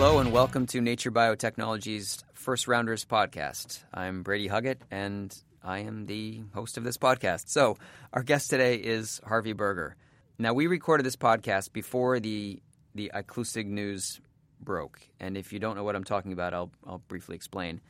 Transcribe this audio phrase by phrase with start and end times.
[0.00, 3.84] Hello and welcome to Nature Biotechnology's First Rounders podcast.
[3.92, 5.30] I'm Brady Huggett and
[5.62, 7.50] I am the host of this podcast.
[7.50, 7.76] So,
[8.14, 9.96] our guest today is Harvey Berger.
[10.38, 12.62] Now, we recorded this podcast before the
[12.94, 14.22] the Iclusig news
[14.58, 17.82] broke, and if you don't know what I'm talking about, I'll I'll briefly explain.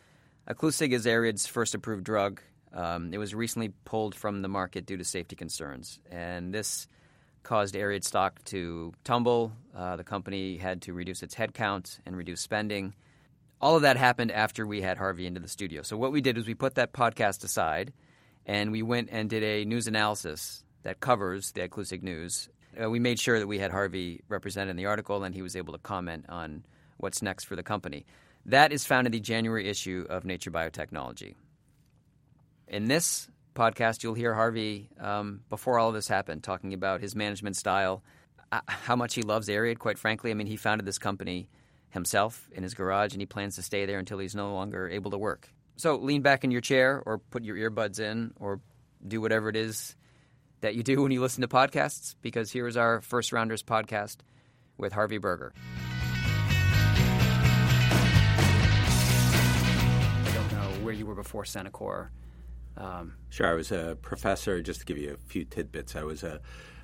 [0.48, 2.40] Iclusig is Ariad's first approved drug.
[2.74, 6.88] Um, it was recently pulled from the market due to safety concerns, and this
[7.42, 9.52] caused Ariad stock to tumble.
[9.74, 12.94] Uh, the company had to reduce its headcount and reduce spending.
[13.60, 15.82] All of that happened after we had Harvey into the studio.
[15.82, 17.92] So what we did was we put that podcast aside,
[18.46, 22.48] and we went and did a news analysis that covers the Iclusig news.
[22.80, 25.56] Uh, we made sure that we had Harvey represented in the article, and he was
[25.56, 26.64] able to comment on
[26.96, 28.06] what's next for the company.
[28.46, 31.34] That is found in the January issue of Nature Biotechnology.
[32.66, 37.14] In this podcast, you'll hear Harvey um, before all of this happened talking about his
[37.14, 38.02] management style,
[38.52, 39.78] uh, how much he loves Ariad.
[39.78, 41.48] Quite frankly, I mean, he founded this company
[41.90, 45.10] himself in his garage, and he plans to stay there until he's no longer able
[45.10, 45.52] to work.
[45.76, 48.60] So lean back in your chair, or put your earbuds in, or
[49.06, 49.96] do whatever it is
[50.60, 54.18] that you do when you listen to podcasts, because here is our First Rounders podcast
[54.76, 55.54] with Harvey Berger.
[60.22, 62.10] I don't know where you were before Centocor.
[62.76, 64.62] Um, sure, I was a professor.
[64.62, 66.40] Just to give you a few tidbits, I was a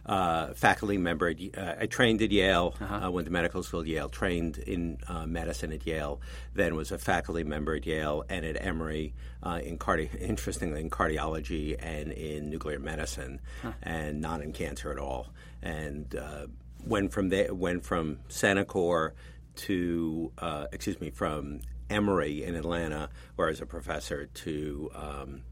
[0.07, 1.29] uh, faculty member.
[1.29, 3.07] At, uh, I trained at Yale, uh-huh.
[3.07, 6.21] uh, went to medical school at Yale, trained in uh, medicine at Yale,
[6.55, 10.91] then was a faculty member at Yale and at Emory uh, in cardi- interestingly in
[10.91, 13.73] cardiology and in nuclear medicine, huh.
[13.83, 15.29] and not in cancer at all.
[15.63, 16.47] And uh,
[16.85, 19.13] went from there, went from Centocor
[19.57, 20.33] to
[20.71, 25.43] excuse me from Emory in Atlanta, where I was a professor, to um,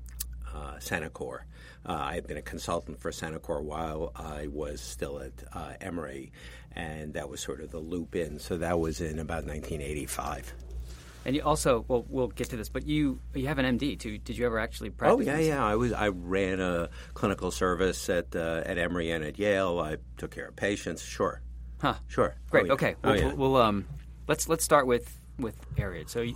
[0.54, 1.40] uh, Centocor.
[1.86, 6.32] Uh, I had been a consultant for Centocor while I was still at uh, Emory,
[6.72, 8.38] and that was sort of the loop in.
[8.38, 10.54] So that was in about 1985.
[11.26, 14.18] And you also, well, we'll get to this, but you you have an MD too.
[14.18, 15.26] Did you ever actually practice?
[15.26, 15.64] Oh yeah, yeah.
[15.64, 19.80] I was I ran a clinical service at uh, at Emory and at Yale.
[19.80, 21.02] I took care of patients.
[21.02, 21.40] Sure.
[21.80, 21.94] Huh.
[22.08, 22.36] Sure.
[22.50, 22.64] Great.
[22.64, 22.72] Oh, yeah.
[22.74, 22.94] Okay.
[23.02, 23.32] Oh, we'll, yeah.
[23.34, 23.86] we'll, um
[24.28, 26.10] let's let's start with with Ariad.
[26.10, 26.26] So.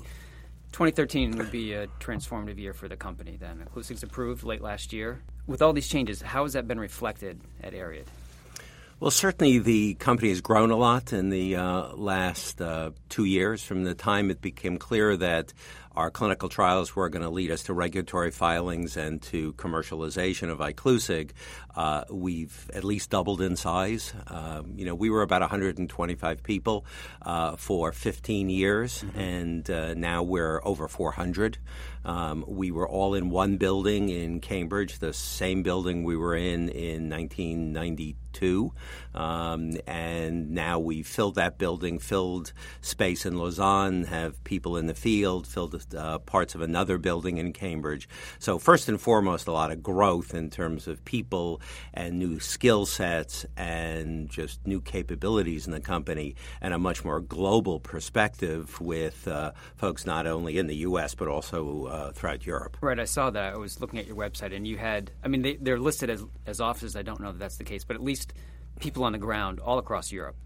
[0.72, 3.64] 2013 would be a transformative year for the company then.
[3.74, 5.22] Iclusig's approved late last year.
[5.46, 8.06] With all these changes, how has that been reflected at Ariad?
[9.00, 13.62] Well, certainly the company has grown a lot in the uh, last uh, two years
[13.62, 15.52] from the time it became clear that
[15.98, 20.60] our clinical trials were going to lead us to regulatory filings and to commercialization of
[20.60, 21.32] Iclusig.
[21.75, 24.14] Uh, we've at least doubled in size.
[24.28, 26.87] Um, you know, we were about 125 people
[27.22, 29.19] uh, for 15 years, mm-hmm.
[29.19, 31.58] and uh, now we're over 400.
[32.04, 36.69] Um, we were all in one building in Cambridge, the same building we were in
[36.69, 38.72] in 1992.
[39.14, 44.94] Um, and now we filled that building, filled space in Lausanne, have people in the
[44.94, 48.09] field, filled uh, parts of another building in Cambridge.
[48.38, 51.60] So, first and foremost, a lot of growth in terms of people
[51.94, 57.21] and new skill sets and just new capabilities in the company, and a much more
[57.21, 61.14] global perspective with uh, folks not only in the U.S.
[61.14, 62.76] but also uh, throughout Europe.
[62.81, 63.55] Right, I saw that.
[63.55, 66.25] I was looking at your website, and you had, I mean, they, they're listed as,
[66.46, 66.96] as offices.
[66.96, 68.32] I don't know that that's the case, but at least
[68.81, 70.37] people on the ground all across Europe.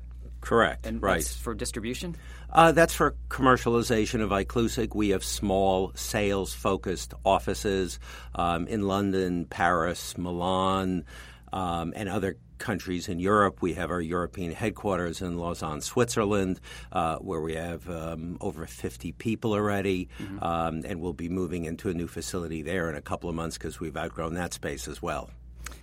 [0.42, 0.86] Correct.
[0.86, 1.24] And right.
[1.24, 2.16] for distribution?
[2.50, 4.94] Uh, that's for commercialization of Iclusig.
[4.94, 7.98] We have small sales focused offices
[8.34, 11.04] um, in London, Paris, Milan,
[11.52, 13.62] um, and other countries in Europe.
[13.62, 16.60] We have our European headquarters in Lausanne, Switzerland,
[16.90, 20.42] uh, where we have um, over 50 people already, mm-hmm.
[20.42, 23.56] um, and we'll be moving into a new facility there in a couple of months
[23.56, 25.30] because we've outgrown that space as well.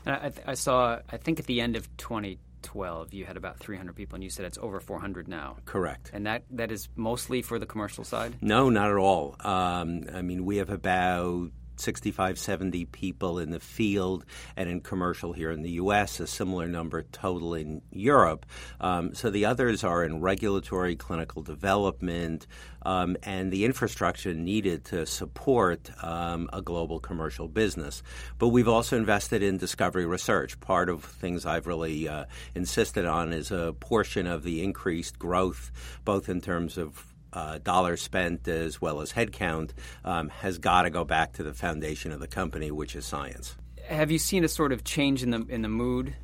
[0.06, 3.96] I, I, saw, I think at the end of 20 2012, you had about 300
[3.96, 5.58] people, and you said it's over 400 now.
[5.66, 6.12] Correct.
[6.14, 8.36] And that, that is mostly for the commercial side?
[8.42, 9.36] No, not at all.
[9.40, 15.34] Um, I mean, we have about 65, 70 people in the field and in commercial
[15.34, 18.46] here in the U.S., a similar number total in Europe.
[18.80, 22.48] Um, so the others are in regulatory, clinical development,
[22.84, 28.04] um, and the infrastructure needed to support um, a global commercial business.
[28.38, 30.60] But we've also invested in discovery research.
[30.60, 35.72] Part of things I've really uh, insisted on is a portion of the increased growth,
[36.06, 39.72] both in terms of uh, dollars spent as well as headcount
[40.04, 43.56] um, has got to go back to the foundation of the company, which is science.
[43.88, 46.16] Have you seen a sort of change in the in the mood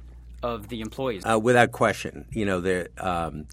[0.44, 1.24] of the employees?
[1.26, 2.90] Uh, without question, you know the.
[2.98, 3.48] Um,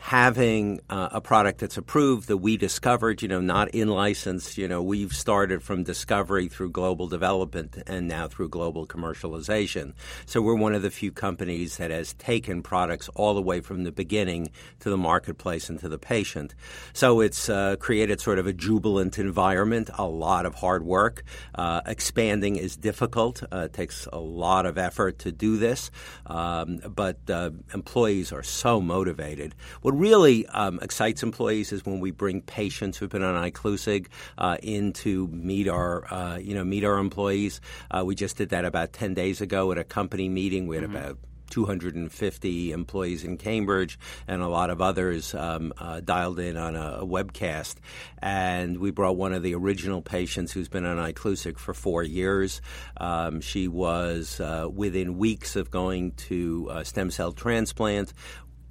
[0.00, 4.66] having uh, a product that's approved that we discovered, you know, not in license, you
[4.66, 9.92] know, we've started from discovery through global development and now through global commercialization.
[10.24, 13.84] So we're one of the few companies that has taken products all the way from
[13.84, 14.50] the beginning
[14.80, 16.54] to the marketplace and to the patient.
[16.94, 21.24] So it's uh, created sort of a jubilant environment, a lot of hard work.
[21.54, 23.42] Uh, expanding is difficult.
[23.52, 25.90] Uh, it takes a lot of effort to do this,
[26.24, 29.54] um, but uh, employees are so motivated.
[29.82, 34.06] What really um, excites employees is when we bring patients who've been on Iclusig
[34.38, 37.60] uh, in to meet our, uh, you know, meet our employees.
[37.90, 40.66] Uh, we just did that about 10 days ago at a company meeting.
[40.66, 40.96] We had mm-hmm.
[40.96, 41.18] about
[41.50, 43.98] 250 employees in Cambridge
[44.28, 47.74] and a lot of others um, uh, dialed in on a, a, webcast.
[48.18, 52.62] And we brought one of the original patients who's been on Iclusig for four years.
[52.98, 58.12] Um, she was uh, within weeks of going to stem cell transplant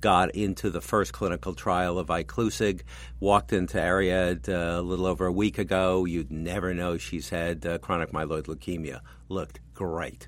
[0.01, 2.81] got into the first clinical trial of Iclusig,
[3.19, 6.05] walked into Ariad uh, a little over a week ago.
[6.05, 9.01] You'd never know she's had uh, chronic myeloid leukemia.
[9.27, 10.27] Looked great.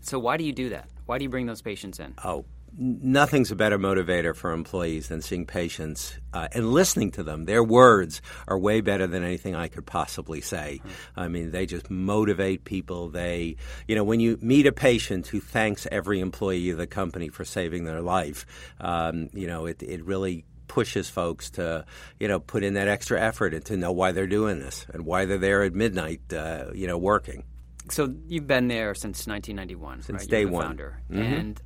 [0.00, 0.88] So why do you do that?
[1.06, 2.14] Why do you bring those patients in?
[2.24, 2.44] Oh,
[2.76, 7.44] nothing's a better motivator for employees than seeing patients uh, and listening to them.
[7.44, 10.80] Their words are way better than anything I could possibly say.
[11.16, 13.08] I mean, they just motivate people.
[13.08, 13.56] They,
[13.86, 17.44] you know, when you meet a patient who thanks every employee of the company for
[17.44, 18.46] saving their life,
[18.80, 21.84] um, you know, it, it really pushes folks to,
[22.20, 25.04] you know, put in that extra effort and to know why they're doing this and
[25.04, 27.44] why they're there at midnight, uh, you know, working.
[27.90, 30.30] So you've been there since 1991, since right?
[30.30, 30.66] day one.
[30.66, 31.00] Founder.
[31.10, 31.22] Mm-hmm.
[31.22, 31.62] And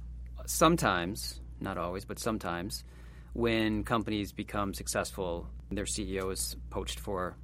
[0.52, 2.84] sometimes, not always, but sometimes,
[3.32, 7.36] when companies become successful, their CEO is poached for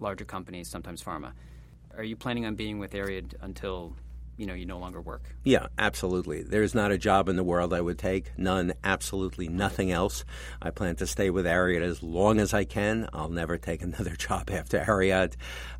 [0.00, 1.32] larger companies, sometimes pharma.
[1.96, 3.96] Are you planning on being with Ariad until
[4.40, 5.22] you know you no longer work.
[5.44, 6.42] Yeah, absolutely.
[6.42, 8.32] There's not a job in the world I would take.
[8.38, 10.24] None, absolutely nothing else.
[10.62, 13.06] I plan to stay with Ariad as long as I can.
[13.12, 15.34] I'll never take another job after Ariad.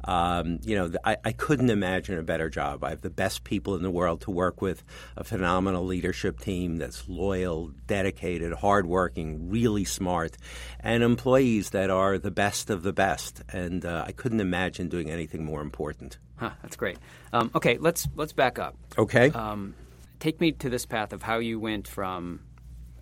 [0.04, 2.84] Um, you know, I, I couldn't imagine a better job.
[2.84, 4.84] I have the best people in the world to work with,
[5.16, 10.36] a phenomenal leadership team that's loyal, dedicated, hardworking, really smart,
[10.80, 13.42] and employees that are the best of the best.
[13.48, 16.18] And uh, I couldn't imagine doing anything more important.
[16.40, 16.96] Huh, that's great.
[17.34, 18.74] Um, okay, let's let's back up.
[18.96, 19.30] Okay.
[19.30, 19.74] Um,
[20.20, 22.40] take me to this path of how you went from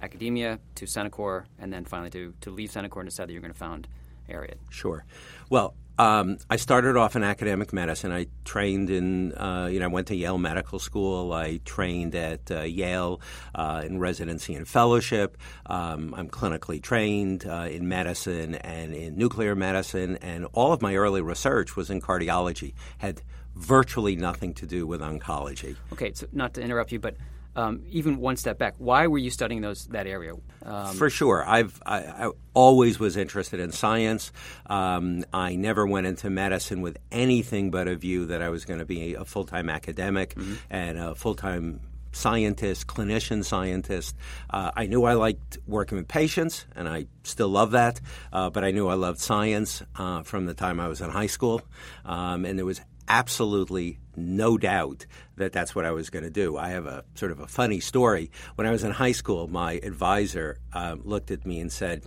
[0.02, 3.52] academia to Centocor, and then finally to to leave Centocor and decide that you're going
[3.52, 3.86] to found
[4.28, 4.56] Ariad.
[4.70, 5.04] Sure.
[5.50, 8.12] Well, um, I started off in academic medicine.
[8.12, 11.32] I trained in, uh, you know, I went to Yale Medical School.
[11.32, 13.20] I trained at uh, Yale
[13.54, 15.36] uh, in residency and fellowship.
[15.66, 20.94] Um, I'm clinically trained uh, in medicine and in nuclear medicine, and all of my
[20.94, 22.74] early research was in cardiology.
[22.98, 23.22] Had
[23.56, 25.76] virtually nothing to do with oncology.
[25.92, 27.16] Okay, so not to interrupt you, but
[27.58, 30.34] um, even one step back, why were you studying those that area?
[30.64, 34.30] Um, For sure, I've I, I, always was interested in science.
[34.66, 38.78] Um, I never went into medicine with anything but a view that I was going
[38.78, 40.54] to be a full time academic mm-hmm.
[40.70, 41.80] and a full time
[42.12, 44.14] scientist, clinician scientist.
[44.48, 48.00] Uh, I knew I liked working with patients, and I still love that.
[48.32, 51.26] Uh, but I knew I loved science uh, from the time I was in high
[51.26, 51.62] school,
[52.04, 56.56] um, and there was absolutely no doubt that that's what I was going to do.
[56.56, 58.30] I have a sort of a funny story.
[58.56, 62.04] When I was in high school, my advisor um, looked at me and said,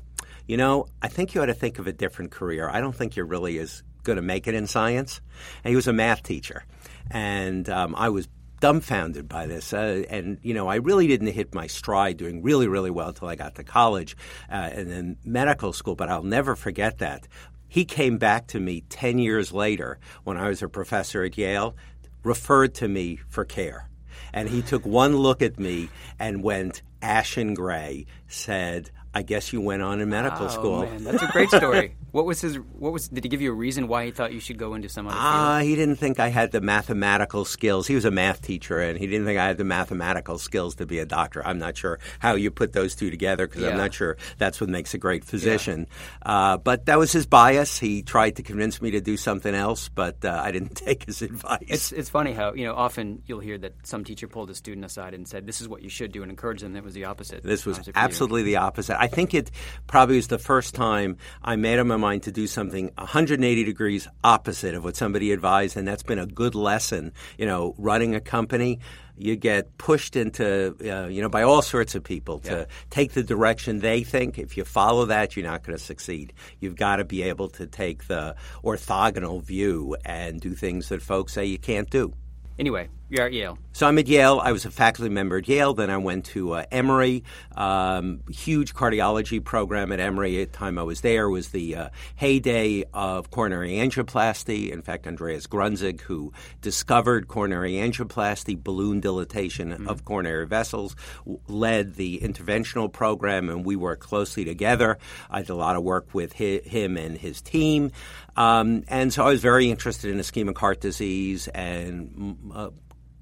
[0.48, 2.70] You know, I think you ought to think of a different career.
[2.70, 5.22] I don't think you're really as going to make it in science.
[5.63, 6.63] And he was a math teacher.
[7.10, 8.27] And um, I was
[8.62, 9.74] dumbfounded by this.
[9.74, 13.27] Uh, and, you know, I really didn't hit my stride doing really, really well until
[13.27, 14.15] I got to college
[14.50, 17.27] uh, and then medical school, but I'll never forget that.
[17.71, 21.73] He came back to me 10 years later when I was a professor at Yale,
[22.21, 23.89] referred to me for care.
[24.33, 29.60] And he took one look at me and went ashen gray, said, I guess you
[29.62, 30.82] went on in medical oh, school.
[30.82, 31.96] Man, that's a great story.
[32.12, 32.58] What was his?
[32.58, 33.08] What was?
[33.08, 35.15] Did he give you a reason why he thought you should go into some other
[35.15, 35.25] field?
[35.25, 37.88] Uh, he didn't think I had the mathematical skills.
[37.88, 40.86] He was a math teacher, and he didn't think I had the mathematical skills to
[40.86, 41.46] be a doctor.
[41.46, 43.70] I'm not sure how you put those two together because Yeah.
[43.70, 45.88] I'm not sure that's what makes a great physician.
[46.22, 47.80] Uh, but that was his bias.
[47.80, 51.22] He tried to convince me to do something else, but uh, I didn't take his
[51.22, 51.60] advice.
[51.62, 54.84] It's it's funny how you know often you'll hear that some teacher pulled a student
[54.84, 56.74] aside and said, "This is what you should do," and encouraged them.
[56.74, 57.41] That was the opposite.
[57.41, 59.00] This was absolutely the opposite.
[59.01, 59.50] I think it
[59.88, 64.08] probably was the first time I made up my mind to do something 180 degrees
[64.24, 67.12] opposite of what somebody advised, and that's been a good lesson.
[67.39, 68.79] You know, running a company,
[69.17, 72.65] you get pushed into, uh, you know, by all sorts of people to Yeah.
[72.91, 74.38] take the direction they think.
[74.38, 76.31] If you follow that, you're not going to succeed.
[76.60, 81.34] You've got to be able to take the orthogonal view and do things that folks
[81.34, 82.13] say you can't do.
[82.60, 83.58] Anyway, you're at Yale.
[83.74, 84.39] So I'm at Yale.
[84.41, 85.74] I was a faculty member at Yale.
[85.74, 87.25] Then I went to uh, Emory.
[87.56, 90.41] Um, huge cardiology program at Emory.
[90.41, 94.72] At the time I was there was the uh, heyday of coronary angioplasty.
[94.72, 101.96] In fact, Andreas Grüntzig, who discovered coronary angioplasty, balloon dilatation of coronary vessels, w- led
[101.96, 104.98] the interventional program, and we worked closely together.
[105.30, 107.91] I did a lot of work with hi- him and his team.
[108.38, 112.70] Um, and so I was very interested in ischemic heart disease and uh,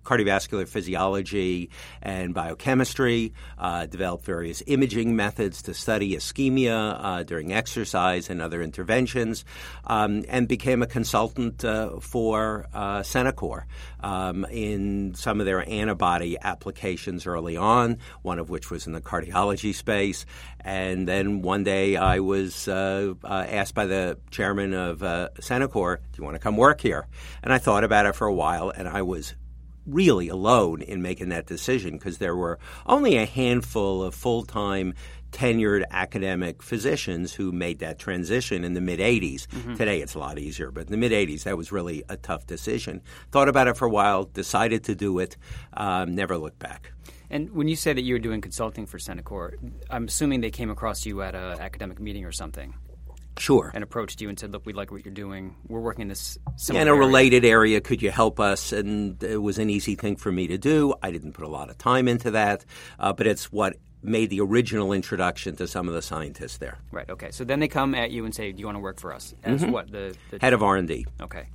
[0.10, 1.70] cardiovascular physiology
[2.02, 8.62] and biochemistry, uh, developed various imaging methods to study ischemia uh, during exercise and other
[8.64, 9.46] interventions,
[9.86, 13.66] um, and became a consultant uh, for uh, Centocor
[14.00, 19.02] um, in some of their antibody applications early on, one of which was in the
[19.02, 20.26] cardiology space.
[20.62, 25.98] And then one day I was uh, uh, asked by the chairman of uh, Centocor,
[25.98, 27.08] Do you want to come work here?
[27.44, 29.36] And I thought about it for a while, and I was
[29.94, 34.94] really alone in making that decision because there were only a handful of full time
[35.32, 39.48] tenured academic physicians who made that transition in the mid 80s.
[39.76, 42.48] Today it's a lot easier, but in the mid 80s, that was really a tough
[42.48, 43.02] decision.
[43.32, 45.38] Thought about it for a while, decided to do it,
[45.74, 46.92] um, never looked back.
[47.30, 49.54] And when you say that you were doing consulting for Centocor,
[49.90, 52.74] I'm assuming they came across you at an academic meeting or something
[53.40, 53.72] Sure.
[53.74, 55.56] and approached you and said, "Look, we like what you're doing.
[55.68, 57.00] We're working in this similar in a area.
[57.08, 58.72] related area, could you help us?
[58.72, 60.94] And it was an easy thing for me to do.
[61.02, 62.66] I didn't put a lot of time into that,
[63.00, 66.78] uh, but it's what made the original introduction to some of the scientists there.
[66.92, 67.10] Right.
[67.10, 67.32] Okay.
[67.32, 69.34] So then they come at you and say, "Do you want to work for us?"
[69.44, 70.46] As what the, the Mm-hmm.
[70.46, 71.06] Head of R&D.
[71.22, 71.48] Okay.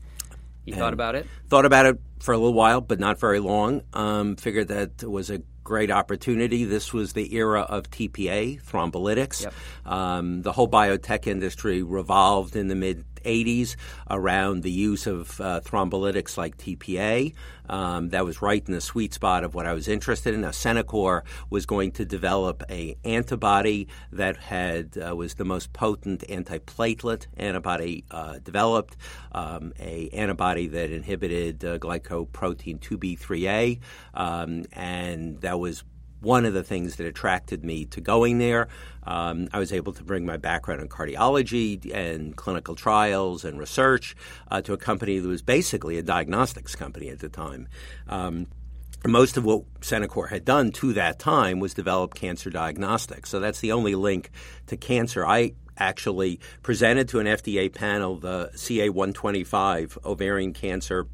[0.67, 1.27] You thought about it.
[1.49, 3.83] Thought about it for a little while, but not very long.
[3.93, 6.65] Um, figured that it was a great opportunity.
[6.65, 9.43] This was the era of TPA, thrombolytics.
[9.43, 9.55] Yep.
[9.87, 13.77] Um, the whole biotech industry revolved in the mid 80s
[14.11, 17.35] around the use of uh, thrombolytics like TPA.
[17.69, 20.43] Um, that was right in the sweet spot of what I was interested in.
[20.43, 26.25] Now, Centocor was going to develop a antibody that had uh, was the most potent
[26.29, 28.97] antiplatelet antibody uh, developed,
[29.33, 33.81] um, a antibody that inhibited uh, glycoprotein 2B3A,
[34.13, 35.85] um, and that was
[36.25, 38.69] one of the things that attracted me to going there.
[39.05, 44.17] Um, I was able to bring my background in cardiology and clinical trials and research
[44.51, 47.69] uh, to a company that was basically a diagnostics company at the time.
[48.09, 48.47] Um,
[49.07, 53.29] most of what Centocor had done to that time was develop cancer diagnostics.
[53.29, 54.31] So that's the only link
[54.69, 55.27] to cancer.
[55.27, 61.07] I actually presented to an FDA panel the CA125 ovarian cancer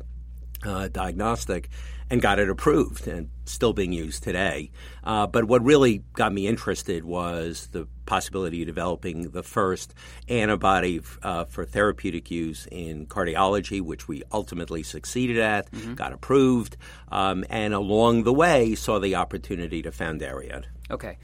[0.65, 1.69] uh, diagnostic
[2.11, 4.71] and got it approved and still being used today.
[5.05, 9.95] Uh, but what really got me interested was the possibility of developing the first
[10.29, 16.77] antibody uh, for therapeutic use in cardiology, which we ultimately succeeded at, got approved,
[17.13, 20.65] um, and along the way saw the opportunity to found Ariad.
[20.91, 21.19] Okay.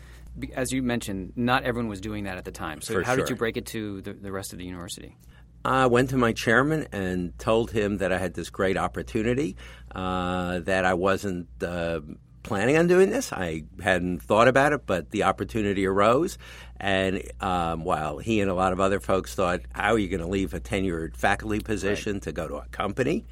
[0.55, 2.81] As you mentioned, not everyone was doing that at the time.
[2.81, 5.16] So For how did you break it to the, the rest of the university?
[5.66, 9.57] I went to my chairman and told him that I had this great opportunity,
[9.97, 12.00] uh, that I wasn't uh,
[12.43, 13.33] planning on doing this.
[13.33, 16.38] I hadn't thought about it, but the opportunity arose.
[16.79, 20.21] And um, while he and a lot of other folks thought, how are you going
[20.21, 23.25] to leave a tenured faculty position to go to a company?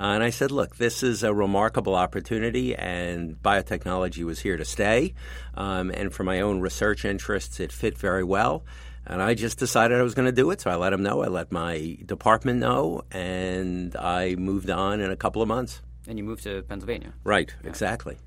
[0.00, 4.64] Uh, and I said, look, this is a remarkable opportunity, and biotechnology was here to
[4.64, 5.14] stay.
[5.54, 8.64] Um, and for my own research interests, it fit very well.
[9.04, 10.60] And I just decided I was going to do it.
[10.60, 11.22] So I let him know.
[11.22, 15.82] I let my department know, and I moved on in a couple of months.
[16.06, 17.12] And you moved to Pennsylvania.
[17.24, 18.18] Right, exactly.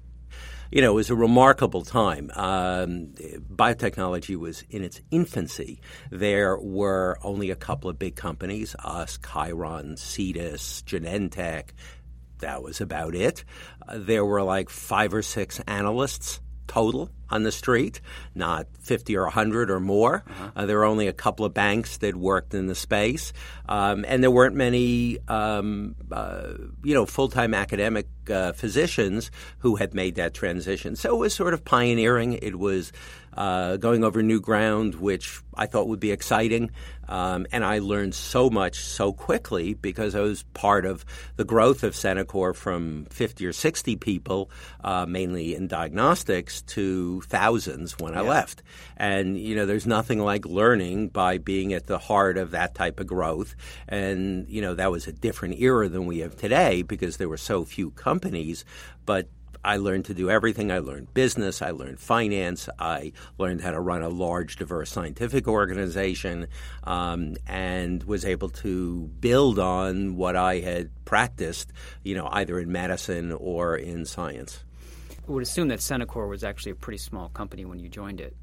[0.71, 2.31] You know, it was a remarkable time.
[2.35, 3.13] Um,
[3.53, 5.79] biotechnology was in its infancy.
[6.09, 11.69] There were only a couple of big companies us, Chiron, Cetus, Genentech.
[12.39, 13.45] That was about it.
[13.87, 18.01] Uh, there were like five or six analysts total on the street,
[18.33, 20.23] not 50 or 100 or more.
[20.27, 20.51] Uh-huh.
[20.55, 23.33] Uh, there were only a couple of banks that worked in the space,
[23.67, 26.53] um, and there weren't many, um, uh,
[26.83, 30.95] you know, full-time academic uh, physicians who had made that transition.
[30.95, 32.33] So it was sort of pioneering.
[32.33, 32.91] It was
[33.35, 36.71] uh, going over new ground, which I thought would be exciting.
[37.07, 41.05] Um, and I learned so much so quickly because I was part of
[41.35, 44.49] the growth of Centocor from 50 or 60 people,
[44.83, 48.21] uh, mainly in diagnostics, to thousands when yeah.
[48.21, 48.63] I left.
[48.97, 52.99] And, you know, there's nothing like learning by being at the heart of that type
[52.99, 53.55] of growth.
[53.87, 57.37] And, you know, that was a different era than we have today because there were
[57.37, 58.65] so few companies.
[59.05, 59.27] But
[59.65, 60.71] I learned to do everything.
[60.71, 61.63] I learned business.
[61.63, 62.69] I learned finance.
[62.77, 66.47] I learned how to run a large, diverse scientific organization,
[66.83, 72.71] um, and was able to build on what I had practiced, you know, either in
[72.71, 74.64] medicine or in science.
[75.27, 78.35] I would assume that Centocor was actually a pretty small company when you joined it.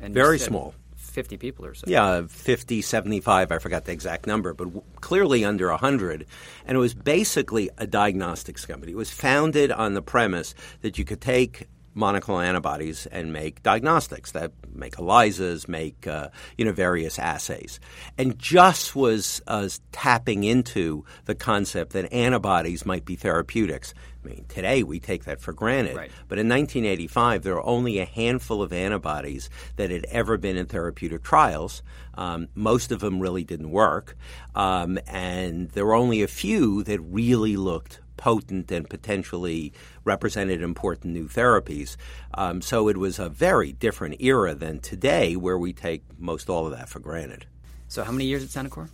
[0.00, 0.74] And Very small.
[0.96, 1.84] 50 people or so.
[1.86, 6.26] Yeah, 50, 75, I forgot the exact number, but w- clearly under 100.
[6.66, 8.92] And it was basically a diagnostics company.
[8.92, 14.32] It was founded on the premise that you could take monoclonal antibodies and make diagnostics
[14.32, 17.80] that make ELISAs, make uh, you know various assays,
[18.18, 23.94] and just was uh, tapping into the concept that antibodies might be therapeutics.
[24.24, 26.10] I mean, today we take that for granted, right.
[26.28, 30.66] but in 1985 there were only a handful of antibodies that had ever been in
[30.66, 31.82] therapeutic trials.
[32.14, 34.16] Um, most of them really didn't work,
[34.54, 39.72] um, and there were only a few that really looked potent and potentially
[40.04, 41.96] represented important new therapies.
[42.34, 46.66] Um, so it was a very different era than today, where we take most all
[46.66, 47.46] of that for granted.
[47.88, 48.88] So, how many years at Centocor?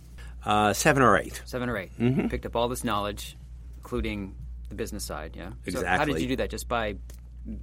[0.45, 1.41] Uh, seven or eight.
[1.45, 2.27] Seven or 8 mm-hmm.
[2.27, 3.37] Picked up all this knowledge,
[3.77, 4.35] including
[4.69, 5.35] the business side.
[5.35, 5.81] Yeah, exactly.
[5.81, 6.49] So how did you do that?
[6.49, 6.95] Just by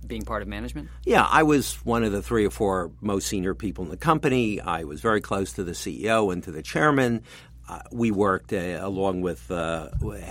[0.07, 0.89] being part of management?
[1.05, 4.61] Yeah, I was one of the three or four most senior people in the company.
[4.61, 7.23] I was very close to the CEO and to the chairman.
[7.71, 9.87] Uh, we worked uh, along with uh,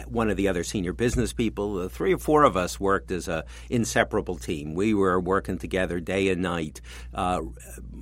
[0.07, 1.87] one of the other senior business people.
[1.87, 4.73] Three or four of us worked as a inseparable team.
[4.73, 6.81] We were working together day and night,
[7.13, 7.39] uh,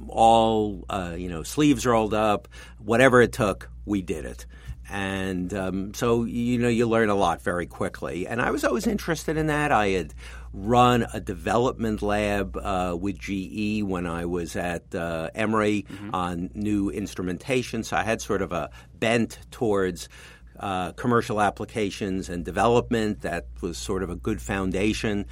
[0.08, 2.48] all uh, you know, sleeves rolled up,
[2.80, 4.48] whatever it took, we did it.
[4.90, 8.26] And um, so, you know, you learn a lot very quickly.
[8.26, 9.72] And I was always interested in that.
[9.72, 10.16] I had
[10.54, 16.14] run a development lab uh, with GE when I was at uh, Emory mm-hmm.
[16.14, 17.84] on new instrumentation.
[17.84, 20.10] So I had sort of a bent towards
[20.60, 23.22] uh, commercial applications and development.
[23.22, 25.26] That was sort of a good foundation.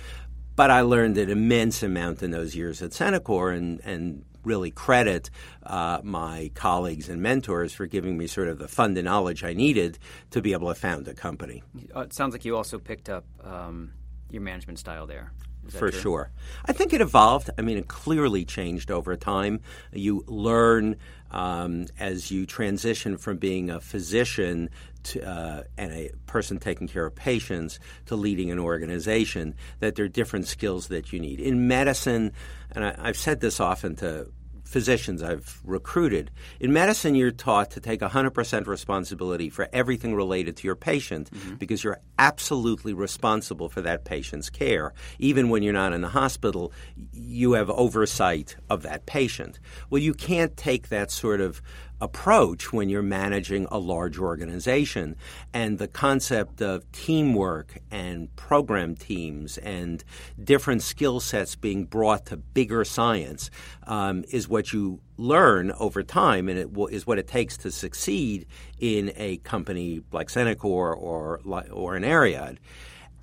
[0.56, 5.30] But I learned an immense amount in those years at Centocor and, and really credit
[5.64, 9.54] uh, my colleagues and mentors for giving me sort of the fund and knowledge I
[9.54, 9.98] needed
[10.32, 11.64] to be able to found a company.
[11.96, 13.92] Uh, it sounds like you also picked up um,
[14.36, 15.32] your management style there.
[15.70, 16.00] For true?
[16.00, 16.32] sure.
[16.66, 17.50] I think it evolved.
[17.58, 19.62] I mean, it clearly changed over time.
[19.92, 20.98] You learn
[21.32, 24.70] um, as you transition from being a physician
[25.06, 30.06] to, uh, and a person taking care of patients to leading an organization that there
[30.06, 31.40] are different skills that you need.
[31.40, 32.32] In medicine,
[32.72, 34.28] and I, I've said this often to
[34.66, 36.32] physicians I've recruited.
[36.60, 41.56] In medicine, you're taught to take 100% responsibility for everything related to your patient mm-hmm.
[41.56, 44.94] because you're absolutely responsible for that patient's care.
[45.20, 46.74] Even when you're not in the hospital,
[47.14, 49.60] you have oversight of that patient.
[49.90, 51.62] Well, you can't take that sort of
[52.02, 55.16] approach when you're managing a large organization.
[55.54, 60.04] And the concept of teamwork and program teams and
[60.44, 63.50] different skill sets being brought to bigger science
[63.88, 67.72] um, is what you learn over time, and it w- is what it takes to
[67.72, 68.46] succeed
[68.80, 72.58] in a company like Centocor or or an Ariad.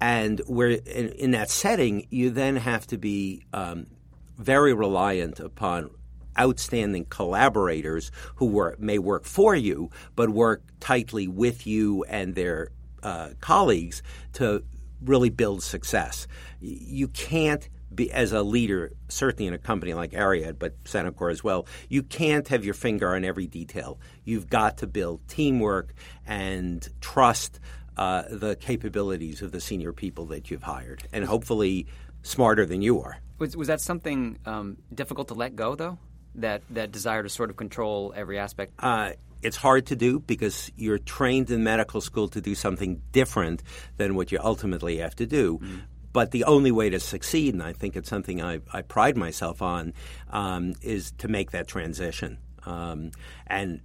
[0.00, 3.86] And where in, in that setting, you then have to be um,
[4.36, 5.90] very reliant upon
[6.38, 12.70] outstanding collaborators who work, may work for you, but work tightly with you and their
[13.02, 14.02] uh, colleagues
[14.34, 14.64] to
[15.04, 16.26] really build success.
[16.60, 21.44] You can't be as a leader, certainly in a company like Ariad, but Centocor as
[21.44, 23.98] well, you can't have your finger on every detail.
[24.24, 25.94] You've got to build teamwork
[26.26, 27.60] and trust
[27.96, 31.86] uh, the capabilities of the senior people that you've hired, and hopefully
[32.22, 33.18] smarter than you are.
[33.38, 35.98] Was, was that something um, difficult to let go, though?
[36.36, 38.72] That that desire to sort of control every aspect?
[38.78, 43.62] Uh, it's hard to do because you're trained in medical school to do something different
[43.96, 45.58] than what you ultimately have to do.
[45.58, 45.78] Mm-hmm.
[46.12, 49.62] But the only way to succeed, and I think it's something I, I pride myself
[49.62, 49.94] on,
[50.30, 52.38] um, is to make that transition.
[52.64, 53.12] Um,
[53.46, 53.80] and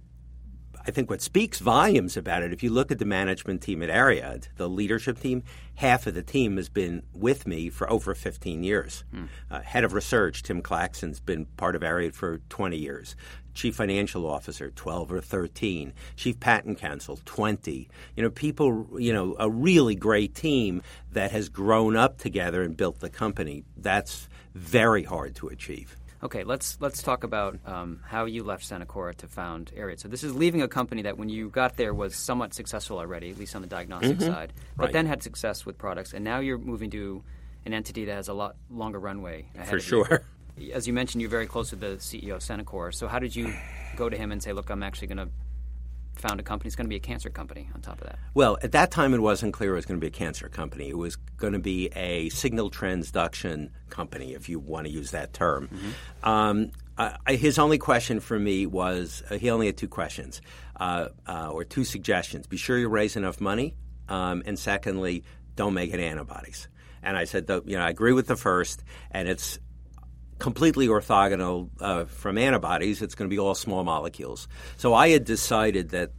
[0.88, 3.90] I think what speaks volumes about it, if you look at the management team at
[3.90, 5.42] Ariad, the leadership team,
[5.74, 9.04] half of the team has been with me for over 15 years.
[9.10, 9.24] Hmm.
[9.50, 13.16] Uh, head of research, Tim Clackson's been part of Ariad for 20 years.
[13.52, 15.92] Chief Financial Officer, 12 or 13.
[16.16, 17.90] Chief Patent Counsel, 20.
[18.16, 20.80] You know, people, you know, a really great team
[21.12, 23.62] that has grown up together and built the company.
[23.76, 25.98] That's very hard to achieve.
[26.22, 30.00] Okay, let's let's talk about um, how you left Centocor to found Ariad.
[30.00, 33.30] So this is leaving a company that, when you got there, was somewhat successful already,
[33.30, 34.26] at least on the diagnostic mm-hmm.
[34.26, 34.92] side, but right.
[34.92, 37.22] then had success with products, and now you're moving to
[37.66, 40.24] an entity that has a lot longer runway ahead For sure.
[40.56, 40.72] You.
[40.72, 42.92] As you mentioned, you're very close to the CEO of Centocor.
[42.92, 43.54] So how did you
[43.96, 45.28] go to him and say, "Look, I'm actually going to
[46.20, 46.68] found a company.
[46.68, 48.18] It's going to be a cancer company on top of that.
[48.34, 50.88] Well, at that time, it wasn't clear it was going to be a cancer company.
[50.88, 55.32] It was going to be a signal transduction company, if you want to use that
[55.32, 55.68] term.
[55.68, 56.28] Mm-hmm.
[56.28, 56.70] Um,
[57.28, 60.40] his only question for me was uh, he only had two questions
[60.80, 62.46] uh, uh, or two suggestions.
[62.46, 63.76] Be sure you raise enough money,
[64.08, 66.68] um, and secondly, don't make it antibodies.
[67.02, 69.58] And I said, you know, I agree with the first, and it's
[70.38, 73.02] completely orthogonal uh, from antibodies.
[73.02, 74.48] It's going to be all small molecules.
[74.76, 76.12] So I had decided that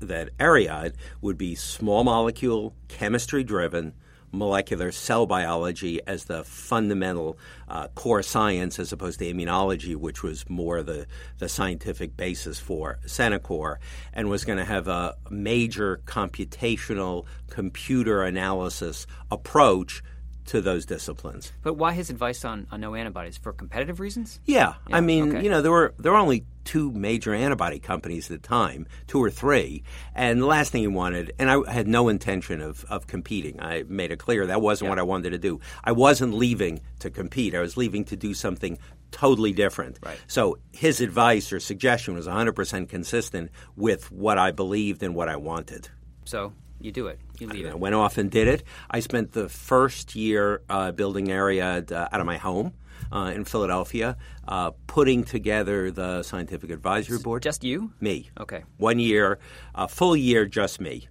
[0.00, 3.94] that Ariad would be small molecule, chemistry driven,
[4.34, 10.48] molecular cell biology as the fundamental uh, core science as opposed to immunology, which was
[10.50, 11.06] more the,
[11.38, 13.76] the scientific basis for Centocor,
[14.12, 20.02] and was going to have a major computational computer analysis approach
[20.46, 21.52] to those disciplines.
[21.62, 24.40] But why his advice on, on no antibodies for competitive reasons?
[24.44, 24.96] Yeah, yeah.
[24.96, 25.44] I mean, okay.
[25.44, 29.22] you know, there were there were only two major antibody companies at the time, two
[29.22, 29.82] or three,
[30.14, 33.60] and the last thing he wanted, and I had no intention of of competing.
[33.60, 34.90] I made it clear that wasn't yeah.
[34.90, 35.60] what I wanted to do.
[35.82, 37.54] I wasn't leaving to compete.
[37.54, 38.78] I was leaving to do something
[39.10, 39.98] totally different.
[40.02, 40.18] Right.
[40.26, 45.36] So his advice or suggestion was 100% consistent with what I believed and what I
[45.36, 45.88] wanted.
[46.24, 46.52] So
[46.84, 47.18] you do it.
[47.38, 47.78] You leave I it.
[47.78, 48.62] went off and did it.
[48.90, 52.74] I spent the first year uh, building Ariad uh, out of my home.
[53.12, 54.16] Uh, in Philadelphia,
[54.48, 57.42] uh, putting together the scientific advisory board.
[57.42, 57.92] Just you?
[58.00, 58.30] Me.
[58.40, 58.64] Okay.
[58.78, 59.38] One year,
[59.74, 61.08] a full year, just me,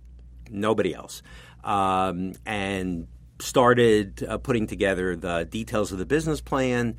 [0.49, 1.21] nobody else,
[1.63, 3.07] um, and
[3.39, 6.97] started uh, putting together the details of the business plan,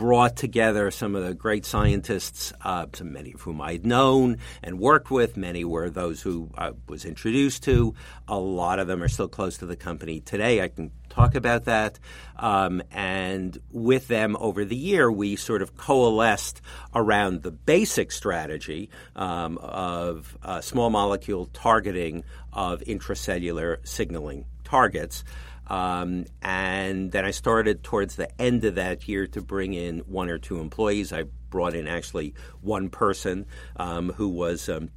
[0.00, 5.10] brought together some of the great scientists, uh, many of whom I'd known and worked
[5.10, 5.36] with.
[5.36, 7.94] Many were those who I was introduced to.
[8.26, 10.62] A lot of them are still close to the company today.
[10.62, 11.98] I can talk about that.
[12.38, 16.62] Um, and with them over the year, we sort of coalesced
[16.94, 25.24] around the basic strategy um, of uh, small molecule targeting of intracellular signaling targets.
[25.70, 30.28] Um, and then I started towards the end of that year to bring in one
[30.28, 31.12] or two employees.
[31.12, 34.68] I brought in actually one person um, who was.
[34.68, 34.90] Um,